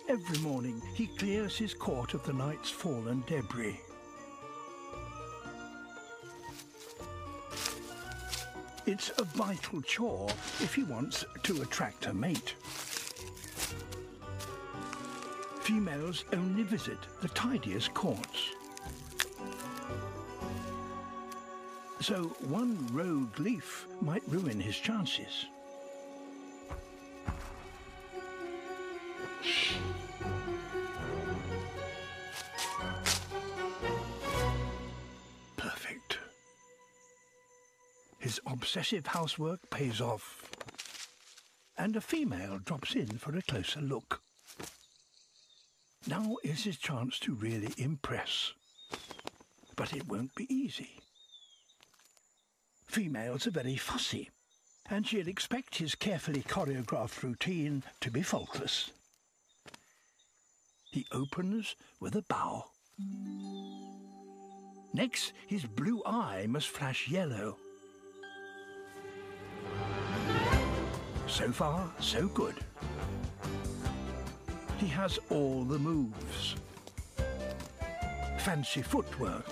Every 0.08 0.38
morning 0.40 0.82
he 0.94 1.06
clears 1.06 1.56
his 1.56 1.72
court 1.72 2.12
of 2.12 2.22
the 2.24 2.34
night's 2.34 2.68
fallen 2.68 3.24
debris. 3.26 3.80
It's 8.84 9.10
a 9.16 9.24
vital 9.24 9.80
chore 9.80 10.28
if 10.60 10.74
he 10.74 10.82
wants 10.82 11.24
to 11.44 11.62
attract 11.62 12.06
a 12.06 12.12
mate. 12.12 12.54
Females 15.72 16.26
only 16.34 16.64
visit 16.64 16.98
the 17.22 17.28
tidiest 17.28 17.94
courts. 17.94 18.50
So 21.98 22.24
one 22.40 22.86
rogue 22.92 23.40
leaf 23.40 23.86
might 24.02 24.22
ruin 24.28 24.60
his 24.60 24.76
chances. 24.76 25.46
Perfect. 35.56 36.18
His 38.18 38.38
obsessive 38.46 39.06
housework 39.06 39.60
pays 39.70 40.02
off. 40.02 40.50
and 41.78 41.96
a 41.96 42.00
female 42.02 42.58
drops 42.58 42.94
in 42.94 43.06
for 43.06 43.34
a 43.34 43.42
closer 43.42 43.80
look. 43.80 44.20
Now 46.06 46.36
is 46.42 46.64
his 46.64 46.76
chance 46.76 47.18
to 47.20 47.34
really 47.34 47.72
impress. 47.76 48.52
But 49.76 49.94
it 49.94 50.08
won't 50.08 50.34
be 50.34 50.52
easy. 50.52 51.00
Females 52.86 53.46
are 53.46 53.52
very 53.52 53.76
fussy, 53.76 54.30
and 54.90 55.06
she'll 55.06 55.28
expect 55.28 55.76
his 55.76 55.94
carefully 55.94 56.42
choreographed 56.42 57.22
routine 57.22 57.82
to 58.00 58.10
be 58.10 58.22
faultless. 58.22 58.90
He 60.90 61.06
opens 61.12 61.74
with 62.00 62.16
a 62.16 62.22
bow. 62.22 62.66
Next, 64.92 65.32
his 65.46 65.64
blue 65.64 66.02
eye 66.04 66.46
must 66.48 66.68
flash 66.68 67.08
yellow. 67.08 67.56
So 71.26 71.50
far, 71.50 71.90
so 71.98 72.28
good. 72.28 72.56
He 74.82 74.88
has 74.88 75.20
all 75.30 75.62
the 75.62 75.78
moves. 75.78 76.56
Fancy 78.38 78.82
footwork. 78.82 79.46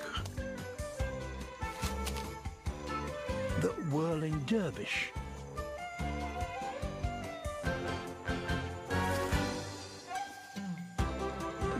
The 3.60 3.68
whirling 3.92 4.42
dervish. 4.48 5.12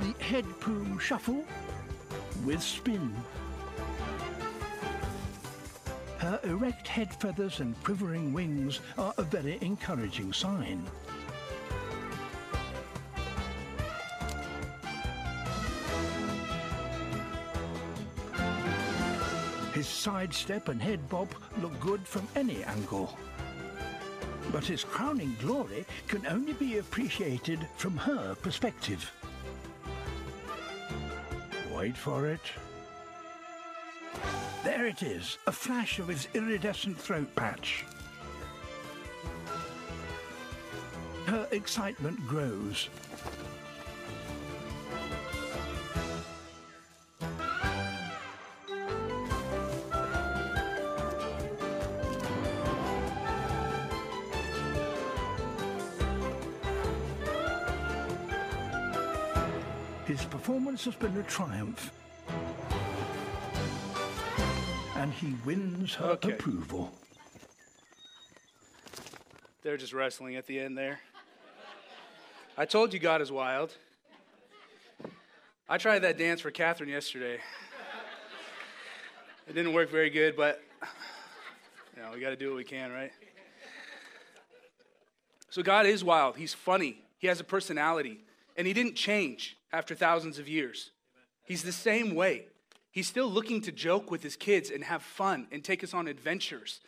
The 0.01 0.15
head 0.21 0.45
plume 0.61 1.01
shuffle 1.01 1.45
with 2.45 2.63
spin. 2.63 3.13
Her 6.19 6.39
erect 6.45 6.87
head 6.87 7.13
feathers 7.17 7.59
and 7.59 7.75
quivering 7.83 8.33
wings 8.33 8.79
are 8.97 9.13
a 9.19 9.25
very 9.25 9.59
encouraging 9.61 10.33
sign. 10.33 10.87
Sidestep 20.01 20.69
and 20.69 20.81
head 20.81 21.07
bob 21.11 21.29
look 21.61 21.79
good 21.79 22.01
from 22.07 22.27
any 22.35 22.65
angle. 22.65 23.19
But 24.51 24.65
his 24.65 24.83
crowning 24.83 25.37
glory 25.41 25.85
can 26.09 26.27
only 26.27 26.55
be 26.55 26.79
appreciated 26.79 27.69
from 27.77 27.99
her 27.99 28.35
perspective. 28.37 29.13
Wait 31.71 31.95
for 31.95 32.29
it. 32.29 32.41
There 34.65 34.87
it 34.87 35.03
is, 35.03 35.37
a 35.47 35.53
flash 35.53 35.99
of 35.99 36.09
his 36.09 36.29
iridescent 36.33 36.99
throat 36.99 37.29
patch. 37.37 37.85
Her 41.27 41.47
excitement 41.51 42.27
grows. 42.27 42.89
Performance 60.81 60.85
has 60.85 60.95
been 60.97 61.21
a 61.21 61.23
triumph. 61.25 61.93
And 64.97 65.13
he 65.13 65.35
wins 65.45 65.95
her 65.95 66.11
Okay. 66.13 66.33
approval. 66.33 66.93
They're 69.63 69.77
just 69.77 69.93
wrestling 69.93 70.37
at 70.37 70.47
the 70.47 70.59
end 70.59 70.77
there. 70.77 71.01
I 72.57 72.65
told 72.65 72.93
you 72.93 72.99
God 73.01 73.21
is 73.21 73.31
wild. 73.31 73.77
I 75.69 75.79
tried 75.79 76.01
that 76.01 76.19
dance 76.19 76.41
for 76.41 76.51
Catherine 76.51 76.89
yesterday. 76.91 77.41
It 79.47 79.55
didn't 79.55 79.73
work 79.73 79.91
very 79.91 80.11
good, 80.11 80.37
but 80.37 80.63
you 81.97 82.03
know, 82.03 82.11
we 82.13 82.21
got 82.21 82.31
to 82.31 82.37
do 82.37 82.49
what 82.49 82.57
we 82.57 82.65
can, 82.65 82.93
right? 82.93 83.13
So 85.51 85.63
God 85.63 85.87
is 85.87 86.05
wild. 86.05 86.37
He's 86.37 86.55
funny. 86.55 87.03
He 87.19 87.27
has 87.27 87.41
a 87.41 87.45
personality, 87.45 88.21
and 88.57 88.67
he 88.67 88.73
didn't 88.73 88.97
change 88.97 89.57
after 89.73 89.95
thousands 89.95 90.39
of 90.39 90.49
years. 90.49 90.91
He's 91.45 91.63
the 91.63 91.73
same 91.73 92.15
way. 92.15 92.47
He's 92.93 93.07
still 93.07 93.29
looking 93.29 93.61
to 93.63 93.73
joke 93.73 94.11
with 94.11 94.23
his 94.23 94.37
kids 94.37 94.71
and 94.71 94.83
have 94.85 95.03
fun 95.03 95.47
and 95.53 95.63
take 95.63 95.85
us 95.85 95.95
on 95.95 96.09
adventures. 96.09 96.81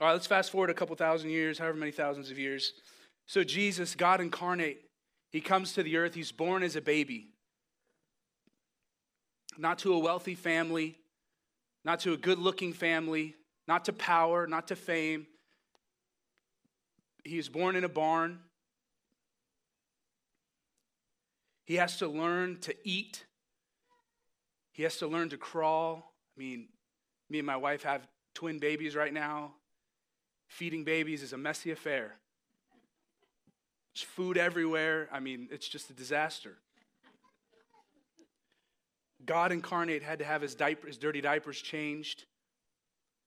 All 0.00 0.06
right, 0.06 0.12
let's 0.12 0.26
fast 0.26 0.50
forward 0.50 0.70
a 0.70 0.74
couple 0.74 0.96
thousand 0.96 1.30
years, 1.30 1.58
however 1.58 1.76
many 1.76 1.92
thousands 1.92 2.30
of 2.30 2.38
years. 2.38 2.72
So, 3.26 3.44
Jesus, 3.44 3.94
God 3.94 4.20
incarnate, 4.20 4.80
he 5.30 5.40
comes 5.40 5.74
to 5.74 5.82
the 5.82 5.96
earth. 5.96 6.14
He's 6.14 6.32
born 6.32 6.62
as 6.62 6.74
a 6.74 6.80
baby, 6.80 7.28
not 9.58 9.78
to 9.80 9.92
a 9.92 9.98
wealthy 9.98 10.34
family, 10.34 10.96
not 11.84 12.00
to 12.00 12.12
a 12.12 12.16
good 12.16 12.38
looking 12.38 12.72
family, 12.72 13.36
not 13.68 13.84
to 13.86 13.92
power, 13.92 14.46
not 14.46 14.68
to 14.68 14.76
fame. 14.76 15.26
He 17.24 17.38
is 17.38 17.48
born 17.48 17.76
in 17.76 17.84
a 17.84 17.88
barn. 17.88 18.40
He 21.70 21.76
has 21.76 21.98
to 21.98 22.08
learn 22.08 22.58
to 22.62 22.74
eat. 22.82 23.24
He 24.72 24.82
has 24.82 24.96
to 24.96 25.06
learn 25.06 25.28
to 25.28 25.36
crawl. 25.36 26.16
I 26.36 26.40
mean, 26.40 26.66
me 27.28 27.38
and 27.38 27.46
my 27.46 27.58
wife 27.58 27.84
have 27.84 28.08
twin 28.34 28.58
babies 28.58 28.96
right 28.96 29.14
now. 29.14 29.52
Feeding 30.48 30.82
babies 30.82 31.22
is 31.22 31.32
a 31.32 31.38
messy 31.38 31.70
affair. 31.70 32.16
There's 33.94 34.02
food 34.02 34.36
everywhere. 34.36 35.08
I 35.12 35.20
mean, 35.20 35.46
it's 35.52 35.68
just 35.68 35.88
a 35.90 35.92
disaster. 35.92 36.56
God 39.24 39.52
incarnate 39.52 40.02
had 40.02 40.18
to 40.18 40.24
have 40.24 40.42
his, 40.42 40.56
diaper, 40.56 40.88
his 40.88 40.98
dirty 40.98 41.20
diapers 41.20 41.62
changed. 41.62 42.24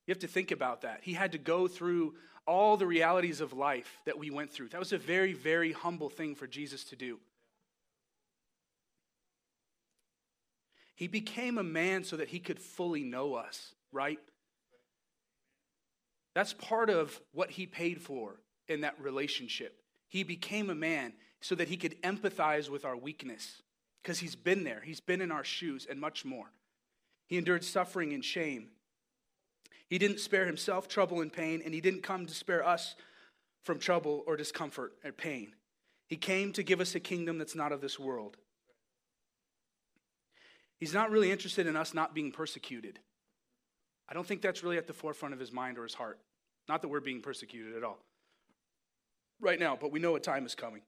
You 0.06 0.12
have 0.12 0.20
to 0.20 0.28
think 0.28 0.52
about 0.52 0.82
that. 0.82 1.00
He 1.02 1.14
had 1.14 1.32
to 1.32 1.38
go 1.38 1.70
through 1.70 2.16
all 2.46 2.76
the 2.76 2.88
realities 2.88 3.40
of 3.40 3.54
life 3.54 4.02
that 4.06 4.20
we 4.20 4.32
went 4.32 4.52
through. 4.52 4.68
That 4.68 4.80
was 4.80 4.92
a 4.92 4.98
very, 4.98 5.32
very 5.32 5.72
humble 5.72 6.10
thing 6.10 6.36
for 6.36 6.46
Jesus 6.46 6.84
to 6.90 6.98
do. 6.98 7.22
He 10.96 11.08
became 11.08 11.58
a 11.58 11.64
man 11.64 12.04
so 12.04 12.18
that 12.18 12.30
he 12.30 12.40
could 12.40 12.60
fully 12.60 13.04
know 13.04 13.34
us, 13.34 13.74
right? 13.92 14.20
That's 16.36 16.54
part 16.54 16.90
of 16.90 17.20
what 17.32 17.52
he 17.52 17.66
paid 17.66 18.02
for 18.02 18.40
in 18.68 18.82
that 18.82 19.00
relationship. 19.00 19.82
He 20.08 20.24
became 20.24 20.70
a 20.70 20.76
man 20.76 21.14
so 21.42 21.56
that 21.56 21.68
he 21.68 21.78
could 21.78 22.02
empathize 22.02 22.70
with 22.70 22.86
our 22.86 22.96
weakness 22.96 23.62
because 24.02 24.20
he's 24.20 24.36
been 24.36 24.64
there, 24.64 24.82
he's 24.84 25.00
been 25.00 25.22
in 25.22 25.32
our 25.32 25.44
shoes, 25.44 25.88
and 25.90 26.00
much 26.00 26.26
more. 26.26 26.52
He 27.28 27.38
endured 27.38 27.64
suffering 27.64 28.14
and 28.14 28.24
shame. 28.24 28.70
He 29.88 29.98
didn't 29.98 30.20
spare 30.20 30.46
himself 30.46 30.88
trouble 30.88 31.22
and 31.22 31.32
pain, 31.32 31.62
and 31.64 31.74
he 31.74 31.82
didn't 31.82 32.04
come 32.04 32.26
to 32.26 32.34
spare 32.34 32.66
us 32.66 32.96
from 33.64 33.80
trouble 33.80 34.24
or 34.28 34.36
discomfort 34.36 34.94
or 35.06 35.12
pain. 35.12 35.56
He 36.08 36.18
came 36.18 36.52
to 36.54 36.64
give 36.64 36.82
us 36.82 36.96
a 36.96 37.00
kingdom 37.00 37.38
that's 37.38 37.56
not 37.56 37.72
of 37.72 37.82
this 37.82 37.98
world. 37.98 38.38
He's 40.84 40.94
not 40.94 41.12
really 41.12 41.32
interested 41.32 41.66
in 41.66 41.78
us 41.78 41.94
not 41.94 42.14
being 42.14 42.30
persecuted. 42.30 43.00
I 44.10 44.14
don't 44.14 44.28
think 44.28 44.42
that's 44.42 44.64
really 44.64 44.78
at 44.78 44.86
the 44.86 44.92
forefront 44.92 45.34
of 45.34 45.40
his 45.40 45.50
mind 45.50 45.78
or 45.78 45.84
his 45.84 45.94
heart. 45.94 46.20
Not 46.68 46.82
that 46.82 46.90
we're 46.90 47.00
being 47.00 47.22
persecuted 47.22 47.78
at 47.78 47.86
all 47.86 48.00
right 49.40 49.58
now, 49.58 49.78
but 49.80 49.94
we 49.94 50.02
know 50.02 50.18
a 50.18 50.20
time 50.20 50.46
is 50.46 50.56
coming. 50.56 50.82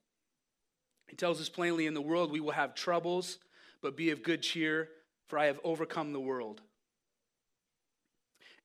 He 1.08 1.16
tells 1.16 1.40
us 1.40 1.48
plainly 1.48 1.86
in 1.86 1.94
the 1.94 2.02
world 2.02 2.30
we 2.30 2.40
will 2.40 2.50
have 2.50 2.74
troubles, 2.74 3.38
but 3.80 3.96
be 3.96 4.10
of 4.10 4.22
good 4.22 4.42
cheer, 4.42 4.90
for 5.28 5.38
I 5.38 5.46
have 5.46 5.58
overcome 5.64 6.12
the 6.12 6.20
world. 6.20 6.60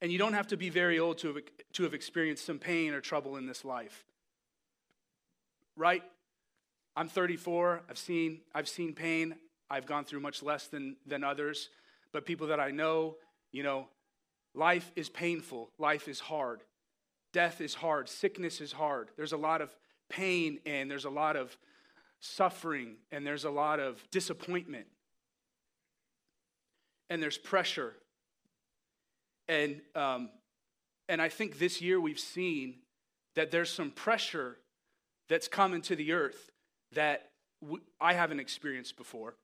And 0.02 0.12
you 0.12 0.18
don't 0.18 0.34
have 0.34 0.48
to 0.48 0.58
be 0.58 0.68
very 0.68 0.98
old 0.98 1.16
to 1.20 1.28
have, 1.28 1.38
to 1.72 1.84
have 1.84 1.94
experienced 1.94 2.44
some 2.44 2.58
pain 2.58 2.92
or 2.92 3.00
trouble 3.00 3.38
in 3.38 3.46
this 3.46 3.64
life. 3.64 4.04
Right? 5.78 6.02
I'm 6.94 7.08
34. 7.08 7.84
I've 7.88 7.96
seen, 7.96 8.42
I've 8.54 8.68
seen 8.68 8.92
pain. 8.92 9.36
I've 9.72 9.86
gone 9.86 10.04
through 10.04 10.20
much 10.20 10.42
less 10.42 10.66
than, 10.66 10.96
than 11.06 11.24
others. 11.24 11.70
But 12.12 12.26
people 12.26 12.48
that 12.48 12.60
I 12.60 12.70
know, 12.70 13.16
you 13.52 13.62
know, 13.62 13.88
life 14.54 14.92
is 14.94 15.08
painful. 15.08 15.70
Life 15.78 16.08
is 16.08 16.20
hard. 16.20 16.60
Death 17.32 17.62
is 17.62 17.72
hard. 17.72 18.10
Sickness 18.10 18.60
is 18.60 18.70
hard. 18.70 19.08
There's 19.16 19.32
a 19.32 19.38
lot 19.38 19.62
of 19.62 19.74
pain 20.10 20.58
and 20.66 20.90
there's 20.90 21.06
a 21.06 21.10
lot 21.10 21.36
of 21.36 21.56
suffering 22.20 22.96
and 23.10 23.26
there's 23.26 23.44
a 23.44 23.50
lot 23.50 23.80
of 23.80 23.98
disappointment. 24.10 24.86
And 27.08 27.22
there's 27.22 27.38
pressure. 27.38 27.94
And, 29.48 29.80
um, 29.94 30.28
and 31.08 31.22
I 31.22 31.30
think 31.30 31.58
this 31.58 31.80
year 31.80 31.98
we've 31.98 32.20
seen 32.20 32.74
that 33.36 33.50
there's 33.50 33.70
some 33.70 33.90
pressure 33.90 34.58
that's 35.30 35.48
come 35.48 35.72
into 35.72 35.96
the 35.96 36.12
earth 36.12 36.50
that 36.92 37.30
I 37.98 38.12
haven't 38.12 38.40
experienced 38.40 38.98
before. 38.98 39.34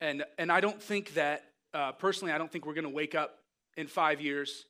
And, 0.00 0.24
and 0.38 0.52
I 0.52 0.60
don't 0.60 0.82
think 0.82 1.14
that, 1.14 1.44
uh, 1.72 1.92
personally, 1.92 2.32
I 2.32 2.38
don't 2.38 2.50
think 2.50 2.66
we're 2.66 2.74
going 2.74 2.84
to 2.84 2.90
wake 2.90 3.14
up 3.14 3.38
in 3.76 3.86
five 3.86 4.20
years 4.20 4.64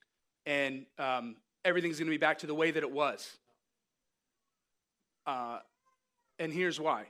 and 0.45 0.87
um, 0.99 1.37
everything's 1.65 1.99
going 1.99 2.07
to 2.07 2.13
be 2.13 2.17
back 2.17 2.39
to 2.39 2.47
the 2.47 2.55
way 2.55 2.71
that 2.71 2.83
it 2.83 2.91
was. 2.91 3.37
Uh, 5.27 5.59
and 6.39 6.53
here's 6.53 6.79
why 6.79 7.07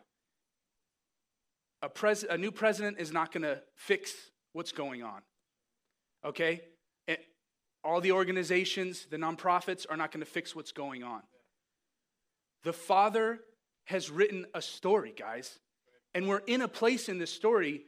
a, 1.83 1.89
pres- 1.89 2.25
a 2.29 2.39
new 2.39 2.51
president 2.51 2.99
is 2.99 3.13
not 3.13 3.33
going 3.33 3.43
to 3.43 3.61
fix 3.75 4.15
what's 4.53 4.73
going 4.73 5.03
on. 5.03 5.21
Okay? 6.25 6.63
And 7.07 7.19
all 7.85 8.01
the 8.01 8.13
organizations, 8.13 9.07
the 9.11 9.19
nonprofits 9.19 9.87
are 9.89 9.97
not 9.97 10.11
going 10.11 10.25
to 10.25 10.31
fix 10.31 10.57
what's 10.57 10.73
going 10.73 11.05
on. 11.05 11.23
The 12.65 12.73
Father 12.73 13.41
has 13.85 14.11
written 14.11 14.47
a 14.55 14.63
story, 14.63 15.15
guys. 15.17 15.59
And 16.15 16.27
we're 16.27 16.43
in 16.47 16.63
a 16.63 16.69
place 16.69 17.09
in 17.09 17.19
this 17.19 17.31
story, 17.31 17.85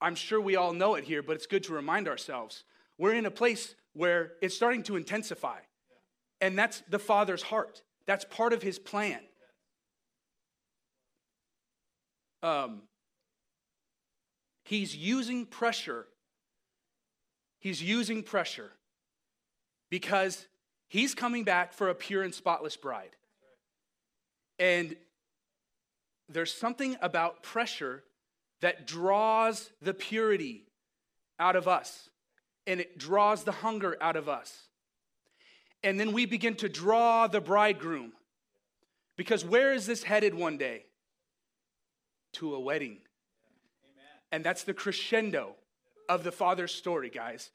I'm 0.00 0.14
sure 0.14 0.40
we 0.40 0.56
all 0.56 0.72
know 0.72 0.94
it 0.94 1.04
here, 1.04 1.22
but 1.22 1.36
it's 1.36 1.46
good 1.46 1.64
to 1.64 1.72
remind 1.72 2.08
ourselves. 2.08 2.64
We're 2.98 3.14
in 3.14 3.26
a 3.26 3.30
place 3.30 3.74
where 3.92 4.32
it's 4.42 4.54
starting 4.54 4.82
to 4.84 4.96
intensify. 4.96 5.58
And 6.40 6.58
that's 6.58 6.82
the 6.88 6.98
Father's 6.98 7.42
heart, 7.42 7.82
that's 8.06 8.24
part 8.24 8.52
of 8.52 8.62
His 8.62 8.78
plan. 8.78 9.20
Um, 12.42 12.82
he's 14.64 14.94
using 14.94 15.46
pressure. 15.46 16.06
He's 17.58 17.82
using 17.82 18.22
pressure 18.22 18.72
because 19.88 20.46
he's 20.86 21.14
coming 21.14 21.44
back 21.44 21.72
for 21.72 21.88
a 21.88 21.94
pure 21.94 22.22
and 22.22 22.34
spotless 22.34 22.76
bride. 22.76 23.16
And 24.58 24.94
there's 26.28 26.52
something 26.52 26.96
about 27.00 27.42
pressure 27.42 28.04
that 28.64 28.86
draws 28.86 29.68
the 29.82 29.92
purity 29.92 30.64
out 31.38 31.54
of 31.54 31.68
us 31.68 32.08
and 32.66 32.80
it 32.80 32.96
draws 32.96 33.44
the 33.44 33.52
hunger 33.52 33.94
out 34.00 34.16
of 34.16 34.26
us. 34.26 34.68
And 35.82 36.00
then 36.00 36.12
we 36.12 36.24
begin 36.24 36.54
to 36.56 36.70
draw 36.70 37.26
the 37.26 37.42
bridegroom. 37.42 38.12
Because 39.18 39.44
where 39.44 39.74
is 39.74 39.84
this 39.84 40.02
headed 40.02 40.32
one 40.32 40.56
day? 40.56 40.86
To 42.34 42.54
a 42.54 42.60
wedding. 42.60 43.00
And 44.32 44.42
that's 44.42 44.64
the 44.64 44.72
crescendo 44.72 45.56
of 46.08 46.24
the 46.24 46.32
Father's 46.32 46.72
story, 46.72 47.10
guys. 47.10 47.50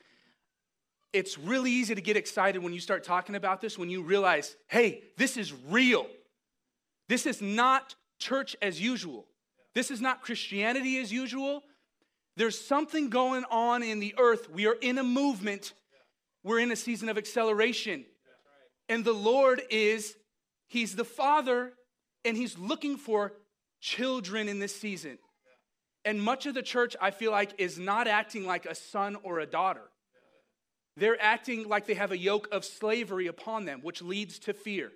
It's 1.12 1.40
really 1.40 1.72
easy 1.72 1.96
to 1.96 2.02
get 2.02 2.18
excited 2.18 2.62
when 2.62 2.72
you 2.72 2.80
start 2.80 3.04
talking 3.04 3.34
about 3.34 3.62
this, 3.62 3.80
when 3.80 3.90
you 3.90 4.04
realize, 4.04 4.56
hey, 4.68 5.02
this 5.18 5.38
is 5.38 5.52
real. 5.70 6.06
This 7.08 7.26
is 7.26 7.42
not 7.42 7.96
church 8.20 8.56
as 8.62 8.80
usual. 8.80 9.26
This 9.80 9.92
is 9.92 10.02
not 10.02 10.22
Christianity 10.22 11.00
as 11.00 11.10
usual. 11.10 11.64
There's 12.36 12.60
something 12.60 13.10
going 13.10 13.46
on 13.50 13.82
in 13.82 14.02
the 14.02 14.14
earth. 14.20 14.50
We 14.50 14.68
are 14.68 14.74
in 14.74 14.98
a 14.98 15.06
movement, 15.06 15.72
we're 16.44 16.60
in 16.60 16.70
a 16.74 16.76
season 16.76 17.08
of 17.08 17.18
acceleration. 17.18 18.04
And 18.90 19.06
the 19.06 19.14
Lord 19.14 19.62
is, 19.70 20.18
He's 20.68 20.98
the 20.98 21.06
Father, 21.06 21.72
and 22.26 22.36
He's 22.36 22.58
looking 22.58 22.98
for 22.98 23.32
children 23.80 24.50
in 24.50 24.60
this 24.60 24.76
season. 24.76 25.18
And 26.04 26.22
much 26.22 26.46
of 26.46 26.56
the 26.56 26.62
church, 26.62 26.98
I 27.00 27.12
feel 27.12 27.32
like, 27.32 27.54
is 27.58 27.80
not 27.80 28.06
acting 28.06 28.46
like 28.46 28.66
a 28.66 28.76
son 28.76 29.16
or 29.24 29.40
a 29.40 29.46
daughter. 29.46 29.90
They're 30.98 31.22
acting 31.22 31.70
like 31.70 31.88
they 31.88 31.94
have 31.94 32.12
a 32.12 32.18
yoke 32.18 32.50
of 32.52 32.66
slavery 32.66 33.28
upon 33.28 33.64
them, 33.64 33.80
which 33.82 34.02
leads 34.02 34.40
to 34.40 34.54
fear. 34.54 34.92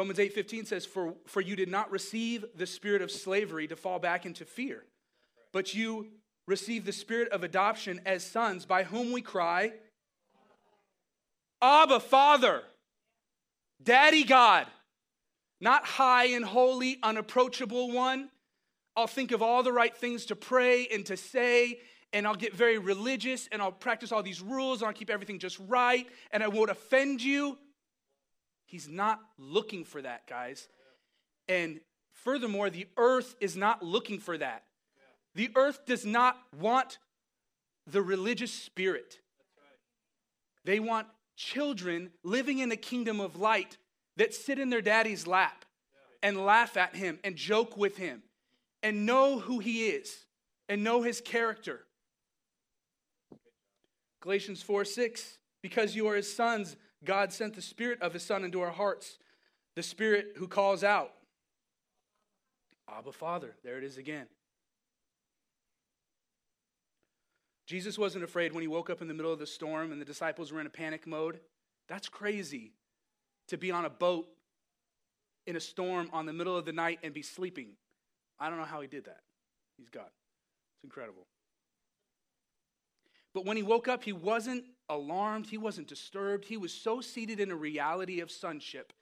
Romans 0.00 0.18
8:15 0.18 0.64
says 0.64 0.86
for 0.86 1.14
for 1.26 1.42
you 1.42 1.54
did 1.54 1.68
not 1.68 1.90
receive 1.90 2.46
the 2.54 2.66
spirit 2.66 3.02
of 3.02 3.10
slavery 3.10 3.68
to 3.68 3.76
fall 3.76 3.98
back 3.98 4.24
into 4.24 4.46
fear 4.46 4.86
but 5.52 5.74
you 5.74 6.08
received 6.46 6.86
the 6.86 6.92
spirit 6.92 7.28
of 7.32 7.44
adoption 7.44 8.00
as 8.06 8.24
sons 8.24 8.64
by 8.64 8.82
whom 8.82 9.12
we 9.12 9.20
cry 9.20 9.74
Abba 11.60 12.00
Father 12.00 12.62
Daddy 13.82 14.24
God 14.24 14.68
not 15.60 15.84
high 15.84 16.28
and 16.28 16.46
holy 16.46 16.98
unapproachable 17.02 17.92
one. 17.92 18.30
I'll 18.96 19.06
think 19.06 19.32
of 19.32 19.42
all 19.42 19.62
the 19.62 19.70
right 19.70 19.94
things 19.94 20.24
to 20.26 20.34
pray 20.34 20.86
and 20.86 21.04
to 21.04 21.16
say 21.18 21.78
and 22.14 22.26
I'll 22.26 22.34
get 22.34 22.54
very 22.54 22.78
religious 22.78 23.50
and 23.52 23.60
I'll 23.60 23.70
practice 23.70 24.12
all 24.12 24.22
these 24.22 24.40
rules 24.40 24.80
and 24.80 24.88
I'll 24.88 24.94
keep 24.94 25.10
everything 25.10 25.38
just 25.38 25.58
right 25.68 26.06
and 26.30 26.42
I 26.42 26.48
won't 26.48 26.70
offend 26.70 27.22
you 27.22 27.58
He's 28.70 28.88
not 28.88 29.20
looking 29.36 29.84
for 29.84 30.00
that, 30.00 30.28
guys. 30.28 30.68
And 31.48 31.80
furthermore, 32.12 32.70
the 32.70 32.86
earth 32.96 33.34
is 33.40 33.56
not 33.56 33.82
looking 33.82 34.20
for 34.20 34.38
that. 34.38 34.62
The 35.34 35.50
earth 35.56 35.86
does 35.86 36.06
not 36.06 36.36
want 36.56 36.98
the 37.84 38.00
religious 38.00 38.52
spirit. 38.52 39.18
They 40.64 40.78
want 40.78 41.08
children 41.34 42.10
living 42.22 42.60
in 42.60 42.70
a 42.70 42.76
kingdom 42.76 43.18
of 43.18 43.34
light 43.34 43.76
that 44.16 44.34
sit 44.34 44.60
in 44.60 44.70
their 44.70 44.82
daddy's 44.82 45.26
lap 45.26 45.64
and 46.22 46.46
laugh 46.46 46.76
at 46.76 46.94
him 46.94 47.18
and 47.24 47.34
joke 47.34 47.76
with 47.76 47.96
him 47.96 48.22
and 48.84 49.04
know 49.04 49.40
who 49.40 49.58
he 49.58 49.88
is 49.88 50.26
and 50.68 50.84
know 50.84 51.02
his 51.02 51.20
character. 51.20 51.86
Galatians 54.20 54.62
4 54.62 54.84
6, 54.84 55.38
because 55.60 55.96
you 55.96 56.06
are 56.06 56.14
his 56.14 56.32
sons, 56.32 56.76
God 57.04 57.32
sent 57.32 57.54
the 57.54 57.62
Spirit 57.62 58.00
of 58.02 58.12
His 58.12 58.22
Son 58.22 58.44
into 58.44 58.60
our 58.60 58.70
hearts, 58.70 59.18
the 59.74 59.82
Spirit 59.82 60.34
who 60.36 60.46
calls 60.46 60.84
out, 60.84 61.12
Abba, 62.88 63.12
Father. 63.12 63.54
There 63.62 63.78
it 63.78 63.84
is 63.84 63.98
again. 63.98 64.26
Jesus 67.66 67.96
wasn't 67.96 68.24
afraid 68.24 68.52
when 68.52 68.62
he 68.62 68.68
woke 68.68 68.90
up 68.90 69.00
in 69.00 69.06
the 69.06 69.14
middle 69.14 69.32
of 69.32 69.38
the 69.38 69.46
storm 69.46 69.92
and 69.92 70.00
the 70.00 70.04
disciples 70.04 70.52
were 70.52 70.60
in 70.60 70.66
a 70.66 70.70
panic 70.70 71.06
mode. 71.06 71.38
That's 71.88 72.08
crazy 72.08 72.72
to 73.46 73.56
be 73.56 73.70
on 73.70 73.84
a 73.84 73.90
boat 73.90 74.26
in 75.46 75.54
a 75.54 75.60
storm 75.60 76.10
on 76.12 76.26
the 76.26 76.32
middle 76.32 76.56
of 76.56 76.64
the 76.64 76.72
night 76.72 76.98
and 77.04 77.14
be 77.14 77.22
sleeping. 77.22 77.68
I 78.40 78.48
don't 78.48 78.58
know 78.58 78.64
how 78.64 78.80
he 78.80 78.88
did 78.88 79.04
that. 79.04 79.20
He's 79.76 79.88
God. 79.88 80.10
It's 80.74 80.84
incredible. 80.84 81.26
But 83.32 83.44
when 83.44 83.56
he 83.56 83.62
woke 83.62 83.86
up, 83.86 84.02
he 84.02 84.12
wasn't 84.12 84.64
alarmed, 84.90 85.46
he 85.46 85.56
wasn't 85.56 85.88
disturbed. 85.88 86.44
He 86.44 86.58
was 86.58 86.72
so 86.72 87.00
seated 87.00 87.40
in 87.40 87.50
a 87.50 87.56
reality 87.56 88.20
of 88.20 88.30
sonship. 88.30 88.92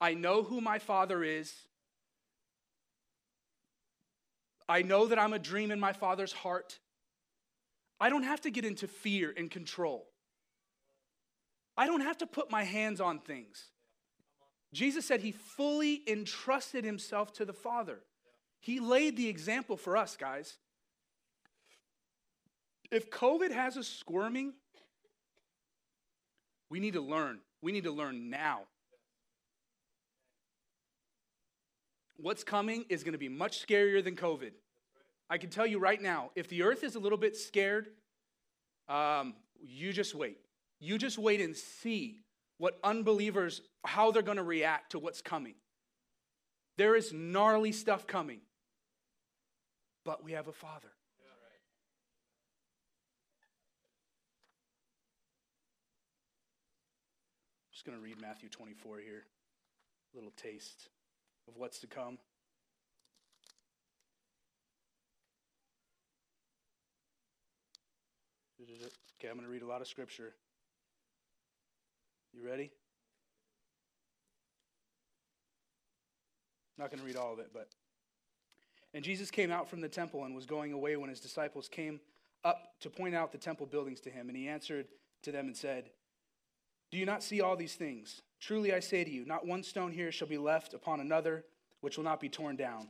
I 0.00 0.12
know 0.12 0.42
who 0.42 0.60
my 0.60 0.78
father 0.78 1.24
is. 1.24 1.54
I 4.68 4.82
know 4.82 5.06
that 5.06 5.18
I'm 5.18 5.32
a 5.32 5.38
dream 5.38 5.70
in 5.70 5.80
my 5.80 5.92
father's 5.92 6.32
heart. 6.32 6.78
I 7.98 8.10
don't 8.10 8.24
have 8.24 8.42
to 8.42 8.50
get 8.50 8.64
into 8.64 8.88
fear 8.88 9.32
and 9.34 9.50
control. 9.50 10.08
I 11.76 11.86
don't 11.86 12.00
have 12.00 12.18
to 12.18 12.26
put 12.26 12.50
my 12.50 12.64
hands 12.64 13.00
on 13.00 13.20
things. 13.20 13.70
Jesus 14.72 15.06
said 15.06 15.20
he 15.20 15.32
fully 15.32 16.02
entrusted 16.06 16.84
himself 16.84 17.32
to 17.34 17.44
the 17.44 17.52
Father. 17.52 18.00
He 18.60 18.80
laid 18.80 19.16
the 19.16 19.28
example 19.28 19.76
for 19.76 19.96
us, 19.96 20.16
guys. 20.16 20.58
If 22.90 23.10
COVID 23.10 23.52
has 23.52 23.76
us 23.76 23.86
squirming, 23.86 24.54
we 26.70 26.80
need 26.80 26.94
to 26.94 27.00
learn. 27.00 27.40
We 27.62 27.72
need 27.72 27.84
to 27.84 27.92
learn 27.92 28.30
now. 28.30 28.62
What's 32.18 32.44
coming 32.44 32.84
is 32.88 33.02
going 33.02 33.12
to 33.12 33.18
be 33.18 33.28
much 33.28 33.66
scarier 33.66 34.02
than 34.02 34.16
COVID. 34.16 34.52
I 35.28 35.38
can 35.38 35.50
tell 35.50 35.66
you 35.66 35.78
right 35.78 36.00
now, 36.00 36.30
if 36.34 36.48
the 36.48 36.62
earth 36.62 36.84
is 36.84 36.94
a 36.94 36.98
little 36.98 37.18
bit 37.18 37.36
scared, 37.36 37.88
um, 38.88 39.34
you 39.60 39.92
just 39.92 40.14
wait. 40.14 40.38
You 40.78 40.98
just 40.98 41.18
wait 41.18 41.40
and 41.40 41.54
see 41.56 42.20
what 42.58 42.78
unbelievers, 42.82 43.60
how 43.84 44.10
they're 44.10 44.22
going 44.22 44.36
to 44.36 44.42
react 44.42 44.92
to 44.92 44.98
what's 44.98 45.20
coming. 45.20 45.54
There 46.78 46.94
is 46.94 47.12
gnarly 47.12 47.72
stuff 47.72 48.06
coming, 48.06 48.40
but 50.04 50.22
we 50.22 50.32
have 50.32 50.48
a 50.48 50.52
Father. 50.52 50.90
Going 57.84 57.96
to 57.96 58.02
read 58.02 58.20
Matthew 58.20 58.48
24 58.48 58.98
here. 58.98 59.24
A 60.14 60.16
little 60.16 60.32
taste 60.36 60.88
of 61.48 61.56
what's 61.56 61.78
to 61.80 61.86
come. 61.86 62.18
Okay, 69.18 69.28
I'm 69.28 69.34
going 69.34 69.46
to 69.46 69.52
read 69.52 69.62
a 69.62 69.66
lot 69.66 69.80
of 69.80 69.86
scripture. 69.86 70.34
You 72.32 72.46
ready? 72.46 72.70
Not 76.78 76.90
going 76.90 77.00
to 77.00 77.06
read 77.06 77.16
all 77.16 77.32
of 77.32 77.38
it, 77.38 77.50
but. 77.52 77.68
And 78.92 79.04
Jesus 79.04 79.30
came 79.30 79.50
out 79.50 79.68
from 79.68 79.80
the 79.80 79.88
temple 79.88 80.24
and 80.24 80.34
was 80.34 80.46
going 80.46 80.72
away 80.72 80.96
when 80.96 81.10
his 81.10 81.20
disciples 81.20 81.68
came 81.68 82.00
up 82.44 82.72
to 82.80 82.90
point 82.90 83.14
out 83.14 83.32
the 83.32 83.38
temple 83.38 83.66
buildings 83.66 84.00
to 84.00 84.10
him. 84.10 84.28
And 84.28 84.36
he 84.36 84.48
answered 84.48 84.86
to 85.22 85.32
them 85.32 85.46
and 85.46 85.56
said, 85.56 85.90
do 86.90 86.98
you 86.98 87.06
not 87.06 87.22
see 87.22 87.40
all 87.40 87.56
these 87.56 87.74
things? 87.74 88.22
Truly 88.40 88.72
I 88.72 88.80
say 88.80 89.04
to 89.04 89.10
you, 89.10 89.24
not 89.24 89.46
one 89.46 89.62
stone 89.62 89.92
here 89.92 90.12
shall 90.12 90.28
be 90.28 90.38
left 90.38 90.74
upon 90.74 91.00
another 91.00 91.44
which 91.80 91.96
will 91.96 92.04
not 92.04 92.20
be 92.20 92.28
torn 92.28 92.56
down. 92.56 92.88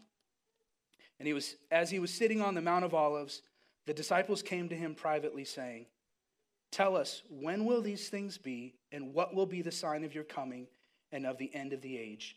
And 1.18 1.26
he 1.26 1.32
was 1.32 1.56
as 1.70 1.90
he 1.90 1.98
was 1.98 2.12
sitting 2.12 2.42
on 2.42 2.54
the 2.54 2.60
Mount 2.60 2.84
of 2.84 2.94
Olives, 2.94 3.42
the 3.86 3.94
disciples 3.94 4.42
came 4.42 4.68
to 4.68 4.76
him 4.76 4.94
privately 4.94 5.44
saying, 5.44 5.86
Tell 6.72 6.96
us, 6.96 7.22
when 7.30 7.64
will 7.64 7.80
these 7.80 8.08
things 8.08 8.36
be, 8.36 8.74
and 8.92 9.14
what 9.14 9.34
will 9.34 9.46
be 9.46 9.62
the 9.62 9.72
sign 9.72 10.04
of 10.04 10.14
your 10.14 10.24
coming 10.24 10.66
and 11.12 11.24
of 11.24 11.38
the 11.38 11.54
end 11.54 11.72
of 11.72 11.80
the 11.80 11.96
age? 11.96 12.36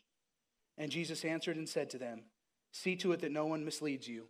And 0.78 0.91
Jesus 0.91 1.26
answered 1.26 1.58
and 1.58 1.67
said 1.67 1.89
to 1.89 1.98
them, 1.98 2.22
See 2.72 2.95
to 2.98 3.12
it 3.12 3.22
that 3.22 3.32
no 3.32 3.48
one 3.48 3.65
misleads 3.65 4.08
you. 4.08 4.28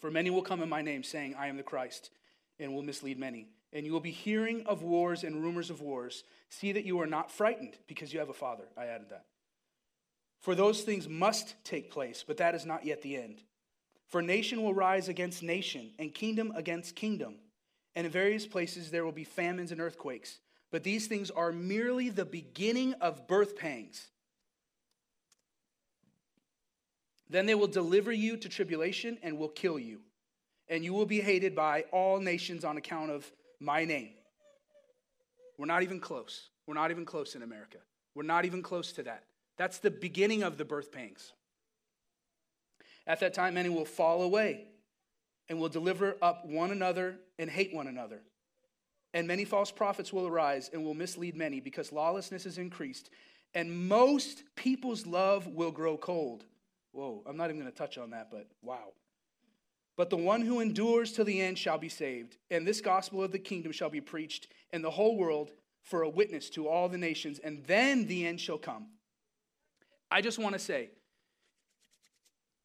For 0.00 0.10
many 0.10 0.30
will 0.30 0.42
come 0.42 0.62
in 0.62 0.68
my 0.68 0.82
name, 0.82 1.04
saying, 1.04 1.36
I 1.38 1.46
am 1.46 1.56
the 1.56 1.62
Christ, 1.62 2.10
and 2.58 2.74
will 2.74 2.82
mislead 2.82 3.18
many. 3.18 3.46
And 3.72 3.86
you 3.86 3.92
will 3.92 4.00
be 4.00 4.10
hearing 4.10 4.64
of 4.66 4.82
wars 4.82 5.24
and 5.24 5.42
rumors 5.42 5.70
of 5.70 5.80
wars. 5.80 6.24
See 6.50 6.72
that 6.72 6.84
you 6.84 7.00
are 7.00 7.06
not 7.06 7.30
frightened, 7.30 7.76
because 7.86 8.12
you 8.12 8.18
have 8.18 8.28
a 8.28 8.34
Father. 8.34 8.64
I 8.76 8.86
added 8.86 9.08
that. 9.10 9.24
For 10.40 10.54
those 10.54 10.82
things 10.82 11.08
must 11.08 11.54
take 11.64 11.90
place, 11.90 12.24
but 12.26 12.36
that 12.38 12.54
is 12.54 12.66
not 12.66 12.84
yet 12.84 13.02
the 13.02 13.16
end. 13.16 13.42
For 14.08 14.20
nation 14.20 14.62
will 14.62 14.74
rise 14.74 15.08
against 15.08 15.42
nation, 15.42 15.92
and 15.98 16.12
kingdom 16.12 16.52
against 16.54 16.96
kingdom. 16.96 17.36
And 17.94 18.06
in 18.06 18.12
various 18.12 18.46
places 18.46 18.90
there 18.90 19.04
will 19.04 19.12
be 19.12 19.24
famines 19.24 19.72
and 19.72 19.80
earthquakes. 19.80 20.40
But 20.70 20.82
these 20.82 21.06
things 21.06 21.30
are 21.30 21.52
merely 21.52 22.08
the 22.08 22.24
beginning 22.24 22.94
of 22.94 23.26
birth 23.28 23.56
pangs. 23.56 24.08
Then 27.30 27.46
they 27.46 27.54
will 27.54 27.68
deliver 27.68 28.12
you 28.12 28.36
to 28.36 28.48
tribulation 28.48 29.18
and 29.22 29.38
will 29.38 29.48
kill 29.48 29.78
you. 29.78 30.00
And 30.68 30.84
you 30.84 30.92
will 30.92 31.06
be 31.06 31.20
hated 31.20 31.54
by 31.54 31.84
all 31.92 32.20
nations 32.20 32.64
on 32.64 32.76
account 32.76 33.10
of 33.10 33.30
my 33.62 33.84
name. 33.84 34.10
We're 35.58 35.66
not 35.66 35.82
even 35.82 36.00
close. 36.00 36.48
We're 36.66 36.74
not 36.74 36.90
even 36.90 37.04
close 37.04 37.34
in 37.34 37.42
America. 37.42 37.78
We're 38.14 38.24
not 38.24 38.44
even 38.44 38.62
close 38.62 38.92
to 38.92 39.02
that. 39.04 39.24
That's 39.56 39.78
the 39.78 39.90
beginning 39.90 40.42
of 40.42 40.58
the 40.58 40.64
birth 40.64 40.92
pangs. 40.92 41.32
At 43.06 43.20
that 43.20 43.34
time, 43.34 43.54
many 43.54 43.68
will 43.68 43.84
fall 43.84 44.22
away 44.22 44.66
and 45.48 45.58
will 45.58 45.68
deliver 45.68 46.16
up 46.22 46.46
one 46.46 46.70
another 46.70 47.18
and 47.38 47.50
hate 47.50 47.74
one 47.74 47.86
another. 47.86 48.22
And 49.14 49.26
many 49.26 49.44
false 49.44 49.70
prophets 49.70 50.12
will 50.12 50.26
arise 50.26 50.70
and 50.72 50.84
will 50.84 50.94
mislead 50.94 51.36
many 51.36 51.60
because 51.60 51.92
lawlessness 51.92 52.46
is 52.46 52.58
increased. 52.58 53.10
And 53.54 53.88
most 53.88 54.44
people's 54.56 55.06
love 55.06 55.46
will 55.46 55.70
grow 55.70 55.96
cold. 55.96 56.44
Whoa, 56.92 57.22
I'm 57.26 57.36
not 57.36 57.50
even 57.50 57.60
going 57.60 57.70
to 57.70 57.76
touch 57.76 57.98
on 57.98 58.10
that, 58.10 58.30
but 58.30 58.46
wow. 58.62 58.92
But 60.02 60.10
the 60.10 60.16
one 60.16 60.40
who 60.40 60.58
endures 60.58 61.12
to 61.12 61.22
the 61.22 61.40
end 61.40 61.56
shall 61.56 61.78
be 61.78 61.88
saved. 61.88 62.36
And 62.50 62.66
this 62.66 62.80
gospel 62.80 63.22
of 63.22 63.30
the 63.30 63.38
kingdom 63.38 63.70
shall 63.70 63.88
be 63.88 64.00
preached 64.00 64.48
in 64.72 64.82
the 64.82 64.90
whole 64.90 65.16
world 65.16 65.52
for 65.84 66.02
a 66.02 66.08
witness 66.08 66.50
to 66.50 66.66
all 66.66 66.88
the 66.88 66.98
nations. 66.98 67.38
And 67.38 67.64
then 67.68 68.08
the 68.08 68.26
end 68.26 68.40
shall 68.40 68.58
come. 68.58 68.88
I 70.10 70.20
just 70.20 70.40
want 70.40 70.54
to 70.54 70.58
say 70.58 70.90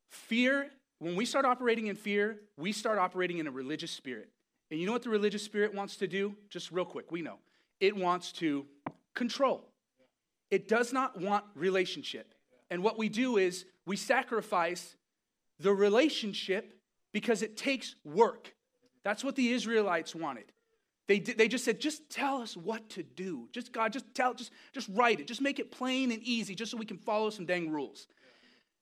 fear, 0.10 0.72
when 0.98 1.16
we 1.16 1.26
start 1.26 1.46
operating 1.46 1.86
in 1.86 1.96
fear, 1.96 2.40
we 2.58 2.72
start 2.72 2.98
operating 2.98 3.38
in 3.38 3.46
a 3.46 3.52
religious 3.52 3.92
spirit. 3.92 4.30
And 4.72 4.80
you 4.80 4.88
know 4.88 4.94
what 4.94 5.04
the 5.04 5.12
religious 5.12 5.44
spirit 5.44 5.76
wants 5.76 5.96
to 5.98 6.08
do? 6.08 6.36
Just 6.50 6.72
real 6.72 6.86
quick, 6.86 7.12
we 7.12 7.22
know. 7.22 7.38
It 7.80 7.96
wants 7.96 8.32
to 8.32 8.66
control, 9.14 9.70
it 10.50 10.68
does 10.68 10.92
not 10.92 11.22
want 11.22 11.46
relationship. 11.54 12.34
And 12.72 12.82
what 12.82 12.98
we 12.98 13.10
do 13.10 13.38
is 13.38 13.66
we 13.86 13.96
sacrifice 13.96 14.96
the 15.60 15.72
relationship 15.72 16.74
because 17.14 17.42
it 17.42 17.58
takes 17.58 17.96
work. 18.04 18.54
That's 19.04 19.24
what 19.24 19.36
the 19.36 19.50
Israelites 19.50 20.14
wanted. 20.14 20.52
They, 21.08 21.20
they 21.20 21.48
just 21.48 21.64
said, 21.64 21.80
just 21.80 22.10
tell 22.10 22.42
us 22.42 22.58
what 22.58 22.90
to 22.92 23.04
do. 23.04 23.48
Just 23.54 23.72
God, 23.72 23.94
just 23.94 24.14
tell, 24.14 24.34
just, 24.34 24.52
just 24.74 24.90
write 24.94 25.22
it. 25.22 25.28
Just 25.28 25.42
make 25.42 25.60
it 25.60 25.72
plain 25.72 26.12
and 26.12 26.22
easy, 26.22 26.54
just 26.54 26.72
so 26.72 26.78
we 26.78 26.86
can 26.86 26.98
follow 26.98 27.30
some 27.30 27.46
dang 27.46 27.72
rules. 27.72 28.08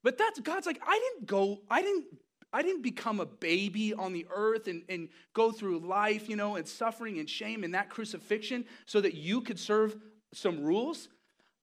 But 0.03 0.17
that's 0.17 0.39
God's 0.39 0.65
like, 0.65 0.81
I 0.85 0.99
didn't 0.99 1.27
go, 1.27 1.61
I 1.69 1.81
didn't, 1.81 2.05
I 2.51 2.61
didn't 2.61 2.81
become 2.81 3.19
a 3.19 3.25
baby 3.25 3.93
on 3.93 4.13
the 4.13 4.25
earth 4.33 4.67
and, 4.67 4.83
and 4.89 5.09
go 5.33 5.51
through 5.51 5.79
life, 5.79 6.29
you 6.29 6.35
know, 6.35 6.55
and 6.55 6.67
suffering 6.67 7.19
and 7.19 7.29
shame 7.29 7.63
and 7.63 7.73
that 7.73 7.89
crucifixion 7.89 8.65
so 8.85 9.01
that 9.01 9.13
you 9.13 9.41
could 9.41 9.59
serve 9.59 9.95
some 10.33 10.63
rules. 10.63 11.09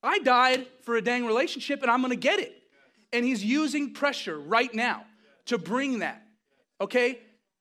I 0.03 0.19
died 0.19 0.67
for 0.83 0.97
a 0.97 1.03
dang 1.03 1.25
relationship 1.25 1.83
and 1.83 1.91
I'm 1.91 2.03
gonna 2.03 2.17
get 2.17 2.41
it. 2.41 2.53
And 3.13 3.25
he's 3.25 3.45
using 3.45 3.95
pressure 3.95 4.39
right 4.39 4.73
now 4.75 5.05
to 5.47 5.59
bring 5.59 6.01
that. 6.01 6.22
Okay? 6.83 7.21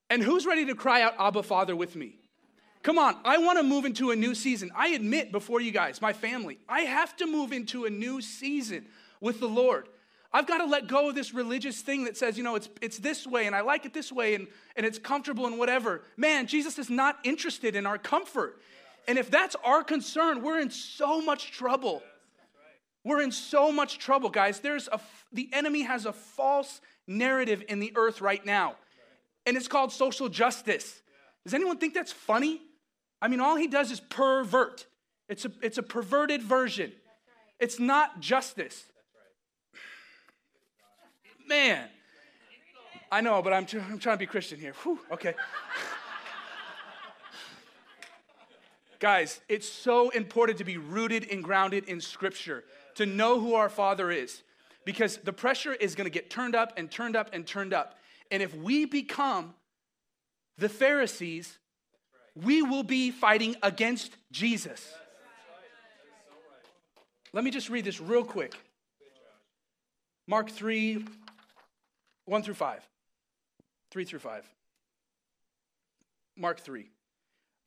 And 0.09 0.21
who's 0.21 0.45
ready 0.45 0.65
to 0.65 0.75
cry 0.75 1.03
out, 1.03 1.13
Abba 1.17 1.43
Father, 1.43 1.75
with 1.75 1.95
me? 1.95 2.17
Come 2.83 2.97
on, 2.97 3.15
I 3.23 3.37
want 3.37 3.59
to 3.59 3.63
move 3.63 3.85
into 3.85 4.09
a 4.09 4.15
new 4.15 4.33
season. 4.33 4.71
I 4.75 4.89
admit 4.89 5.31
before 5.31 5.61
you 5.61 5.71
guys, 5.71 6.01
my 6.01 6.11
family, 6.11 6.57
I 6.67 6.81
have 6.81 7.15
to 7.17 7.27
move 7.27 7.53
into 7.53 7.85
a 7.85 7.91
new 7.91 8.21
season 8.21 8.87
with 9.21 9.39
the 9.39 9.47
Lord. 9.47 9.87
I've 10.33 10.47
got 10.47 10.57
to 10.57 10.65
let 10.65 10.87
go 10.87 11.09
of 11.09 11.15
this 11.15 11.33
religious 11.33 11.81
thing 11.81 12.05
that 12.05 12.17
says, 12.17 12.37
you 12.37 12.43
know, 12.43 12.55
it's, 12.55 12.69
it's 12.81 12.97
this 12.97 13.27
way 13.27 13.45
and 13.45 13.55
I 13.55 13.61
like 13.61 13.85
it 13.85 13.93
this 13.93 14.11
way 14.11 14.33
and, 14.33 14.47
and 14.75 14.85
it's 14.85 14.97
comfortable 14.97 15.45
and 15.45 15.59
whatever. 15.59 16.01
Man, 16.17 16.47
Jesus 16.47 16.79
is 16.79 16.89
not 16.89 17.19
interested 17.23 17.75
in 17.75 17.85
our 17.85 17.99
comfort. 17.99 18.59
And 19.07 19.19
if 19.19 19.29
that's 19.29 19.55
our 19.63 19.83
concern, 19.83 20.41
we're 20.41 20.59
in 20.59 20.71
so 20.71 21.21
much 21.21 21.51
trouble. 21.51 22.01
We're 23.03 23.21
in 23.21 23.31
so 23.31 23.71
much 23.71 23.99
trouble, 23.99 24.29
guys. 24.29 24.59
There's 24.59 24.87
a, 24.91 24.99
the 25.31 25.49
enemy 25.53 25.83
has 25.83 26.05
a 26.05 26.13
false 26.13 26.81
narrative 27.07 27.63
in 27.67 27.79
the 27.79 27.91
earth 27.95 28.21
right 28.21 28.43
now, 28.45 28.75
and 29.45 29.57
it's 29.57 29.67
called 29.67 29.91
social 29.91 30.29
justice. 30.29 31.01
Does 31.43 31.53
anyone 31.53 31.77
think 31.77 31.93
that's 31.93 32.11
funny? 32.11 32.61
I 33.21 33.27
mean, 33.27 33.39
all 33.39 33.55
he 33.55 33.67
does 33.67 33.91
is 33.91 33.99
pervert. 33.99 34.85
It's 35.29 35.45
a, 35.45 35.51
it's 35.61 35.77
a 35.77 35.83
perverted 35.83 36.41
version. 36.41 36.91
It's 37.59 37.79
not 37.79 38.19
justice. 38.19 38.85
Man, 41.47 41.87
I 43.11 43.21
know, 43.21 43.41
but 43.41 43.53
I'm, 43.53 43.65
tr- 43.65 43.79
I'm 43.79 43.99
trying 43.99 44.15
to 44.15 44.19
be 44.19 44.25
Christian 44.25 44.59
here. 44.59 44.73
Whew, 44.83 44.99
okay. 45.11 45.35
Guys, 48.99 49.41
it's 49.49 49.67
so 49.67 50.09
important 50.11 50.57
to 50.59 50.63
be 50.63 50.77
rooted 50.77 51.27
and 51.29 51.43
grounded 51.43 51.85
in 51.85 51.99
Scripture, 51.99 52.63
to 52.95 53.05
know 53.05 53.39
who 53.39 53.55
our 53.55 53.67
Father 53.67 54.11
is, 54.11 54.43
because 54.85 55.17
the 55.17 55.33
pressure 55.33 55.73
is 55.73 55.95
going 55.95 56.05
to 56.05 56.11
get 56.11 56.29
turned 56.29 56.55
up 56.55 56.73
and 56.77 56.89
turned 56.89 57.15
up 57.15 57.29
and 57.33 57.45
turned 57.45 57.73
up. 57.73 57.97
And 58.31 58.41
if 58.41 58.55
we 58.55 58.85
become 58.85 59.53
the 60.57 60.69
Pharisees, 60.69 61.59
we 62.33 62.61
will 62.61 62.83
be 62.83 63.11
fighting 63.11 63.57
against 63.61 64.15
Jesus. 64.31 64.93
Let 67.33 67.43
me 67.43 67.51
just 67.51 67.69
read 67.69 67.85
this 67.85 67.99
real 67.99 68.23
quick. 68.23 68.55
Mark 70.27 70.49
3, 70.49 71.05
1 72.25 72.43
through 72.43 72.53
5. 72.53 72.87
3 73.91 74.05
through 74.05 74.19
5. 74.19 74.49
Mark 76.37 76.59
3. 76.61 76.89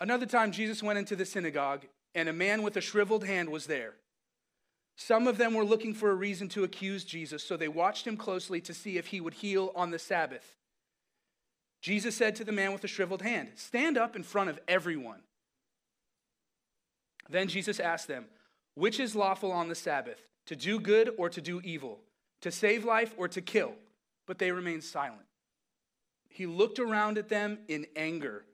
Another 0.01 0.27
time, 0.27 0.51
Jesus 0.51 0.83
went 0.83 0.99
into 0.99 1.15
the 1.15 1.27
synagogue, 1.27 1.83
and 2.15 2.29
a 2.29 2.33
man 2.33 2.63
with 2.63 2.77
a 2.77 2.81
shriveled 2.81 3.25
hand 3.25 3.51
was 3.51 3.67
there. 3.67 3.95
Some 4.97 5.27
of 5.27 5.39
them 5.39 5.55
were 5.55 5.65
looking 5.65 5.93
for 5.93 6.11
a 6.11 6.15
reason 6.15 6.49
to 6.51 6.65
accuse 6.65 7.05
Jesus, 7.05 7.43
so 7.43 7.57
they 7.57 7.69
watched 7.69 8.07
him 8.07 8.17
closely 8.17 8.61
to 8.63 8.75
see 8.75 8.97
if 8.97 9.09
he 9.09 9.21
would 9.21 9.35
heal 9.35 9.73
on 9.75 9.91
the 9.91 9.99
Sabbath. 9.99 10.57
Jesus 11.83 12.17
said 12.17 12.37
to 12.37 12.45
the 12.45 12.53
man 12.53 12.73
with 12.73 12.83
the 12.83 12.89
shriveled 12.89 13.23
hand, 13.23 13.51
Stand 13.57 13.99
up 13.99 14.17
in 14.17 14.23
front 14.23 14.51
of 14.51 14.59
everyone. 14.69 15.21
Then 17.29 17.49
Jesus 17.49 17.81
asked 17.81 18.09
them, 18.09 18.27
Which 18.75 19.01
is 19.01 19.17
lawful 19.17 19.51
on 19.51 19.69
the 19.69 19.75
Sabbath, 19.75 20.27
to 20.47 20.57
do 20.57 20.79
good 20.79 21.11
or 21.19 21.29
to 21.29 21.41
do 21.41 21.61
evil, 21.63 22.01
to 22.43 22.51
save 22.51 22.85
life 22.85 23.15
or 23.17 23.29
to 23.29 23.41
kill? 23.41 23.73
But 24.27 24.39
they 24.39 24.53
remained 24.53 24.85
silent. 24.85 25.27
He 26.31 26.47
looked 26.47 26.79
around 26.79 27.19
at 27.19 27.29
them 27.29 27.59
in 27.69 27.87
anger. 27.97 28.45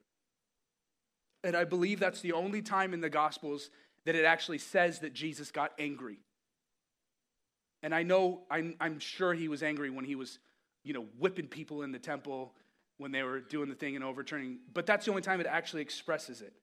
And 1.43 1.55
I 1.55 1.63
believe 1.63 1.99
that's 1.99 2.21
the 2.21 2.33
only 2.33 2.61
time 2.61 2.93
in 2.93 3.01
the 3.01 3.09
Gospels 3.09 3.69
that 4.05 4.15
it 4.15 4.25
actually 4.25 4.57
says 4.57 4.99
that 4.99 5.13
Jesus 5.13 5.51
got 5.51 5.71
angry. 5.79 6.19
And 7.83 7.95
I 7.95 8.03
know, 8.03 8.41
I'm, 8.49 8.75
I'm 8.79 8.99
sure 8.99 9.33
he 9.33 9.47
was 9.47 9.63
angry 9.63 9.89
when 9.89 10.05
he 10.05 10.15
was, 10.15 10.39
you 10.83 10.93
know, 10.93 11.05
whipping 11.17 11.47
people 11.47 11.81
in 11.81 11.91
the 11.91 11.99
temple 11.99 12.53
when 12.97 13.11
they 13.11 13.23
were 13.23 13.39
doing 13.39 13.67
the 13.67 13.75
thing 13.75 13.95
and 13.95 14.05
overturning, 14.05 14.59
but 14.73 14.85
that's 14.85 15.05
the 15.05 15.11
only 15.11 15.23
time 15.23 15.41
it 15.41 15.47
actually 15.47 15.81
expresses 15.81 16.41
it. 16.41 16.53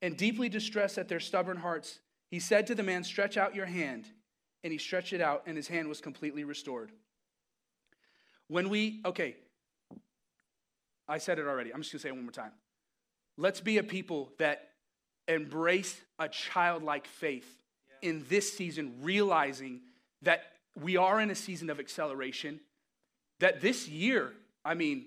And 0.00 0.16
deeply 0.16 0.48
distressed 0.48 0.96
at 0.96 1.08
their 1.08 1.20
stubborn 1.20 1.58
hearts, 1.58 2.00
he 2.30 2.40
said 2.40 2.66
to 2.68 2.74
the 2.74 2.82
man, 2.82 3.04
Stretch 3.04 3.36
out 3.36 3.54
your 3.54 3.66
hand. 3.66 4.06
And 4.62 4.72
he 4.72 4.78
stretched 4.78 5.12
it 5.12 5.20
out, 5.20 5.42
and 5.46 5.58
his 5.58 5.68
hand 5.68 5.88
was 5.88 6.00
completely 6.00 6.42
restored. 6.42 6.90
When 8.48 8.70
we, 8.70 9.02
okay, 9.04 9.36
I 11.06 11.18
said 11.18 11.38
it 11.38 11.46
already. 11.46 11.72
I'm 11.72 11.82
just 11.82 11.92
going 11.92 11.98
to 11.98 12.02
say 12.02 12.08
it 12.08 12.12
one 12.12 12.24
more 12.24 12.32
time. 12.32 12.52
Let's 13.36 13.60
be 13.60 13.76
a 13.76 13.82
people 13.82 14.32
that 14.38 14.70
embrace 15.28 16.00
a 16.18 16.28
childlike 16.28 17.06
faith 17.06 17.60
yeah. 18.02 18.08
in 18.08 18.24
this 18.30 18.56
season, 18.56 18.94
realizing 19.02 19.82
that 20.22 20.44
we 20.80 20.96
are 20.96 21.20
in 21.20 21.30
a 21.30 21.34
season 21.34 21.70
of 21.70 21.78
acceleration, 21.78 22.60
that 23.40 23.60
this 23.60 23.88
year, 23.88 24.32
I 24.64 24.74
mean, 24.74 25.06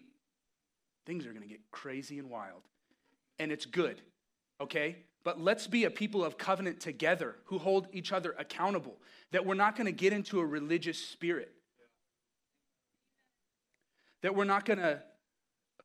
things 1.05 1.25
are 1.25 1.31
going 1.31 1.43
to 1.43 1.47
get 1.47 1.71
crazy 1.71 2.19
and 2.19 2.29
wild. 2.29 2.61
And 3.39 3.51
it's 3.51 3.65
good, 3.65 4.01
okay? 4.61 4.97
But 5.23 5.41
let's 5.41 5.67
be 5.67 5.83
a 5.83 5.89
people 5.89 6.23
of 6.23 6.37
covenant 6.37 6.79
together 6.79 7.35
who 7.45 7.57
hold 7.57 7.87
each 7.91 8.11
other 8.11 8.35
accountable, 8.37 8.97
that 9.31 9.45
we're 9.45 9.55
not 9.55 9.75
going 9.75 9.85
to 9.85 9.91
get 9.91 10.13
into 10.13 10.39
a 10.39 10.45
religious 10.45 10.97
spirit, 10.97 11.51
that 14.21 14.35
we're 14.35 14.45
not 14.45 14.65
going 14.65 14.79
to 14.79 15.01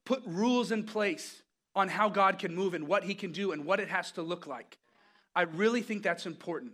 put 0.04 0.22
rules 0.26 0.72
in 0.72 0.84
place 0.84 1.42
on 1.74 1.88
how 1.88 2.08
God 2.08 2.38
can 2.38 2.54
move 2.54 2.74
and 2.74 2.86
what 2.86 3.04
He 3.04 3.14
can 3.14 3.32
do 3.32 3.52
and 3.52 3.64
what 3.64 3.80
it 3.80 3.88
has 3.88 4.12
to 4.12 4.22
look 4.22 4.46
like. 4.46 4.78
I 5.34 5.42
really 5.42 5.82
think 5.82 6.02
that's 6.02 6.26
important. 6.26 6.72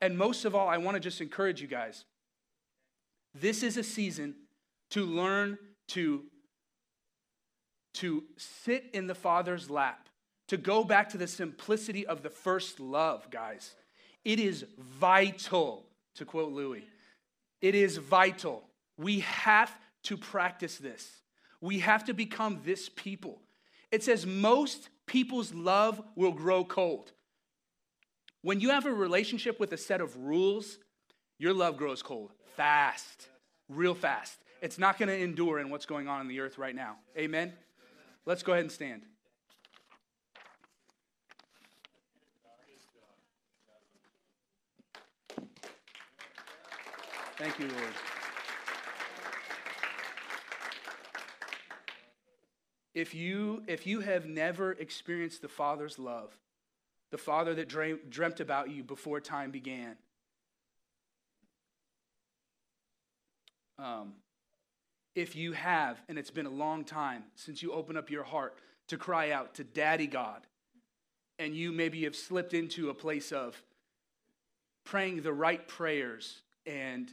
And 0.00 0.16
most 0.16 0.44
of 0.44 0.54
all, 0.54 0.68
I 0.68 0.78
want 0.78 0.94
to 0.94 1.00
just 1.00 1.20
encourage 1.20 1.60
you 1.60 1.66
guys. 1.68 2.04
This 3.40 3.62
is 3.62 3.76
a 3.76 3.82
season 3.82 4.34
to 4.90 5.04
learn 5.04 5.58
to, 5.88 6.24
to 7.94 8.24
sit 8.36 8.86
in 8.92 9.06
the 9.06 9.14
Father's 9.14 9.70
lap, 9.70 10.08
to 10.48 10.56
go 10.56 10.82
back 10.82 11.10
to 11.10 11.18
the 11.18 11.26
simplicity 11.26 12.06
of 12.06 12.22
the 12.22 12.30
first 12.30 12.80
love, 12.80 13.30
guys. 13.30 13.74
It 14.24 14.40
is 14.40 14.64
vital, 14.78 15.86
to 16.16 16.24
quote 16.24 16.52
Louis. 16.52 16.84
It 17.60 17.74
is 17.74 17.96
vital. 17.98 18.64
We 18.96 19.20
have 19.20 19.72
to 20.04 20.16
practice 20.16 20.78
this. 20.78 21.20
We 21.60 21.80
have 21.80 22.04
to 22.04 22.14
become 22.14 22.60
this 22.64 22.88
people. 22.88 23.40
It 23.90 24.02
says 24.02 24.26
most 24.26 24.88
people's 25.06 25.54
love 25.54 26.00
will 26.14 26.32
grow 26.32 26.64
cold. 26.64 27.12
When 28.42 28.60
you 28.60 28.70
have 28.70 28.86
a 28.86 28.92
relationship 28.92 29.58
with 29.58 29.72
a 29.72 29.76
set 29.76 30.00
of 30.00 30.16
rules, 30.16 30.78
your 31.38 31.52
love 31.52 31.76
grows 31.76 32.02
cold 32.02 32.32
fast, 32.58 33.28
real 33.68 33.94
fast. 33.94 34.36
It's 34.60 34.80
not 34.80 34.98
going 34.98 35.08
to 35.08 35.16
endure 35.16 35.60
in 35.60 35.70
what's 35.70 35.86
going 35.86 36.08
on 36.08 36.20
in 36.20 36.26
the 36.26 36.40
earth 36.40 36.58
right 36.58 36.74
now. 36.74 36.96
Amen? 37.16 37.52
Let's 38.26 38.42
go 38.42 38.52
ahead 38.52 38.64
and 38.64 38.72
stand. 38.72 39.02
Thank 47.36 47.60
you, 47.60 47.68
Lord. 47.68 47.94
If 52.92 53.14
you, 53.14 53.62
if 53.68 53.86
you 53.86 54.00
have 54.00 54.26
never 54.26 54.72
experienced 54.72 55.42
the 55.42 55.48
Father's 55.48 56.00
love, 56.00 56.36
the 57.12 57.18
Father 57.18 57.54
that 57.54 57.68
dreamt 57.68 58.40
about 58.40 58.70
you 58.70 58.82
before 58.82 59.20
time 59.20 59.52
began, 59.52 59.94
um, 63.78 64.14
if 65.14 65.36
you 65.36 65.52
have, 65.52 66.00
and 66.08 66.18
it's 66.18 66.30
been 66.30 66.46
a 66.46 66.50
long 66.50 66.84
time 66.84 67.24
since 67.34 67.62
you 67.62 67.72
open 67.72 67.96
up 67.96 68.10
your 68.10 68.24
heart 68.24 68.56
to 68.88 68.96
cry 68.96 69.30
out 69.30 69.54
to 69.54 69.64
Daddy 69.64 70.06
God, 70.06 70.46
and 71.38 71.54
you 71.54 71.72
maybe 71.72 72.04
have 72.04 72.16
slipped 72.16 72.54
into 72.54 72.90
a 72.90 72.94
place 72.94 73.32
of 73.32 73.60
praying 74.84 75.22
the 75.22 75.32
right 75.32 75.66
prayers 75.68 76.40
and 76.66 77.10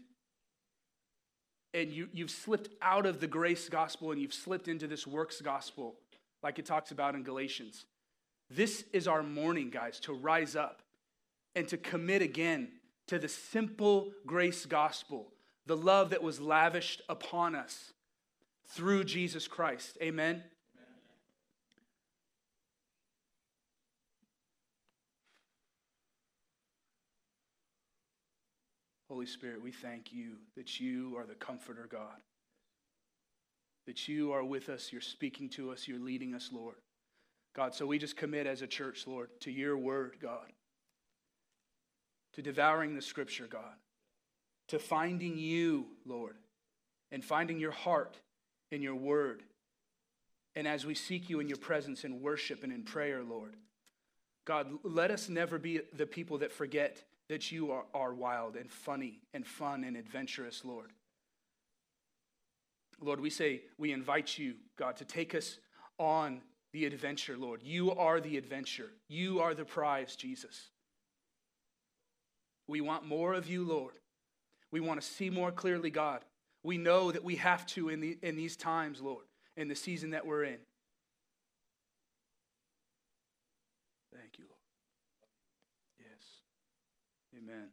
and 1.74 1.92
you, 1.92 2.08
you've 2.14 2.32
slipped 2.32 2.70
out 2.82 3.06
of 3.06 3.20
the 3.20 3.28
grace 3.28 3.68
gospel 3.68 4.14
and 4.14 4.22
you've 4.22 4.34
slipped 4.34 4.70
into 4.70 4.88
this 4.88 5.06
works 5.06 5.42
gospel, 5.42 5.96
like 6.42 6.58
it 6.58 6.66
talks 6.66 6.92
about 6.92 7.16
in 7.16 7.24
Galatians. 7.24 7.86
This 8.50 8.86
is 8.94 9.10
our 9.10 9.22
morning, 9.22 9.72
guys, 9.72 10.00
to 10.02 10.14
rise 10.14 10.56
up 10.56 10.82
and 11.54 11.68
to 11.68 11.76
commit 11.76 12.22
again 12.22 12.70
to 13.08 13.20
the 13.20 13.28
simple 13.28 14.12
grace 14.26 14.66
gospel, 14.66 15.28
the 15.66 15.78
love 15.78 16.12
that 16.12 16.22
was 16.22 16.40
lavished 16.40 17.02
upon 17.10 17.56
us 17.56 17.94
through 18.68 19.04
Jesus 19.04 19.48
Christ. 19.48 19.98
Amen. 20.02 20.44
Holy 29.10 29.26
Spirit, 29.26 29.62
we 29.62 29.72
thank 29.72 30.12
you 30.12 30.34
that 30.58 30.80
you 30.80 31.16
are 31.18 31.26
the 31.26 31.36
comforter, 31.36 31.88
God. 31.90 32.20
That 33.86 34.08
you 34.08 34.34
are 34.34 34.44
with 34.44 34.68
us, 34.68 34.92
you're 34.92 35.00
speaking 35.00 35.48
to 35.52 35.72
us, 35.72 35.88
you're 35.88 36.00
leading 36.00 36.34
us, 36.34 36.50
Lord. 36.52 36.76
God, 37.56 37.74
so 37.74 37.86
we 37.86 37.98
just 37.98 38.18
commit 38.18 38.46
as 38.46 38.62
a 38.62 38.68
church, 38.68 39.08
Lord, 39.08 39.30
to 39.42 39.52
your 39.52 39.78
word, 39.78 40.18
God, 40.22 40.52
to 42.34 42.42
devouring 42.42 42.96
the 42.96 43.02
scripture, 43.02 43.48
God, 43.48 43.76
to 44.70 44.80
finding 44.80 45.38
you, 45.38 45.86
Lord, 46.06 46.36
and 47.12 47.24
finding 47.24 47.60
your 47.60 47.72
heart 47.72 48.18
in 48.72 48.82
your 48.82 48.96
word. 48.96 49.44
And 50.56 50.68
as 50.68 50.86
we 50.86 50.96
seek 50.96 51.30
you 51.30 51.40
in 51.40 51.48
your 51.48 51.58
presence 51.58 52.04
in 52.04 52.22
worship 52.22 52.64
and 52.64 52.72
in 52.72 52.84
prayer, 52.84 53.24
Lord, 53.24 53.56
God, 54.46 54.68
let 54.84 55.12
us 55.12 55.28
never 55.28 55.58
be 55.60 55.82
the 55.94 56.06
people 56.06 56.38
that 56.40 56.52
forget 56.52 57.04
that 57.28 57.52
you 57.52 57.72
are, 57.72 57.86
are 57.94 58.14
wild 58.14 58.56
and 58.56 58.72
funny 58.72 59.20
and 59.34 59.46
fun 59.46 59.84
and 59.84 59.98
adventurous, 59.98 60.64
Lord. 60.64 60.92
Lord, 63.02 63.20
we 63.20 63.30
say, 63.30 63.64
we 63.78 63.92
invite 63.92 64.38
you, 64.38 64.56
God, 64.78 64.96
to 64.98 65.06
take 65.06 65.36
us 65.36 65.58
on 65.98 66.42
the 66.72 66.86
adventure, 66.86 67.38
Lord. 67.38 67.62
You 67.64 67.92
are 67.92 68.20
the 68.20 68.38
adventure. 68.38 68.92
You 69.08 69.42
are 69.42 69.54
the 69.54 69.66
prize, 69.66 70.16
Jesus. 70.16 70.70
We 72.68 72.82
want 72.82 73.06
more 73.06 73.34
of 73.34 73.48
you, 73.48 73.64
Lord. 73.64 73.94
We 74.72 74.80
want 74.80 75.02
to 75.02 75.08
see 75.08 75.30
more 75.30 75.52
clearly, 75.52 75.90
God. 75.90 76.22
We 76.64 76.78
know 76.78 77.12
that 77.12 77.24
we 77.24 77.36
have 77.36 77.66
to 77.68 77.90
in, 77.90 78.02
the, 78.02 78.18
in 78.22 78.36
these 78.36 78.56
times, 78.58 79.02
Lord, 79.02 79.26
in 79.56 79.68
the 79.68 79.76
season 79.76 80.12
that 80.12 80.26
we're 80.26 80.44
in. 80.44 80.58
Thank 84.14 84.40
you, 84.40 84.46
Lord. 84.46 84.60
Yes. 86.00 87.42
Amen. 87.42 87.70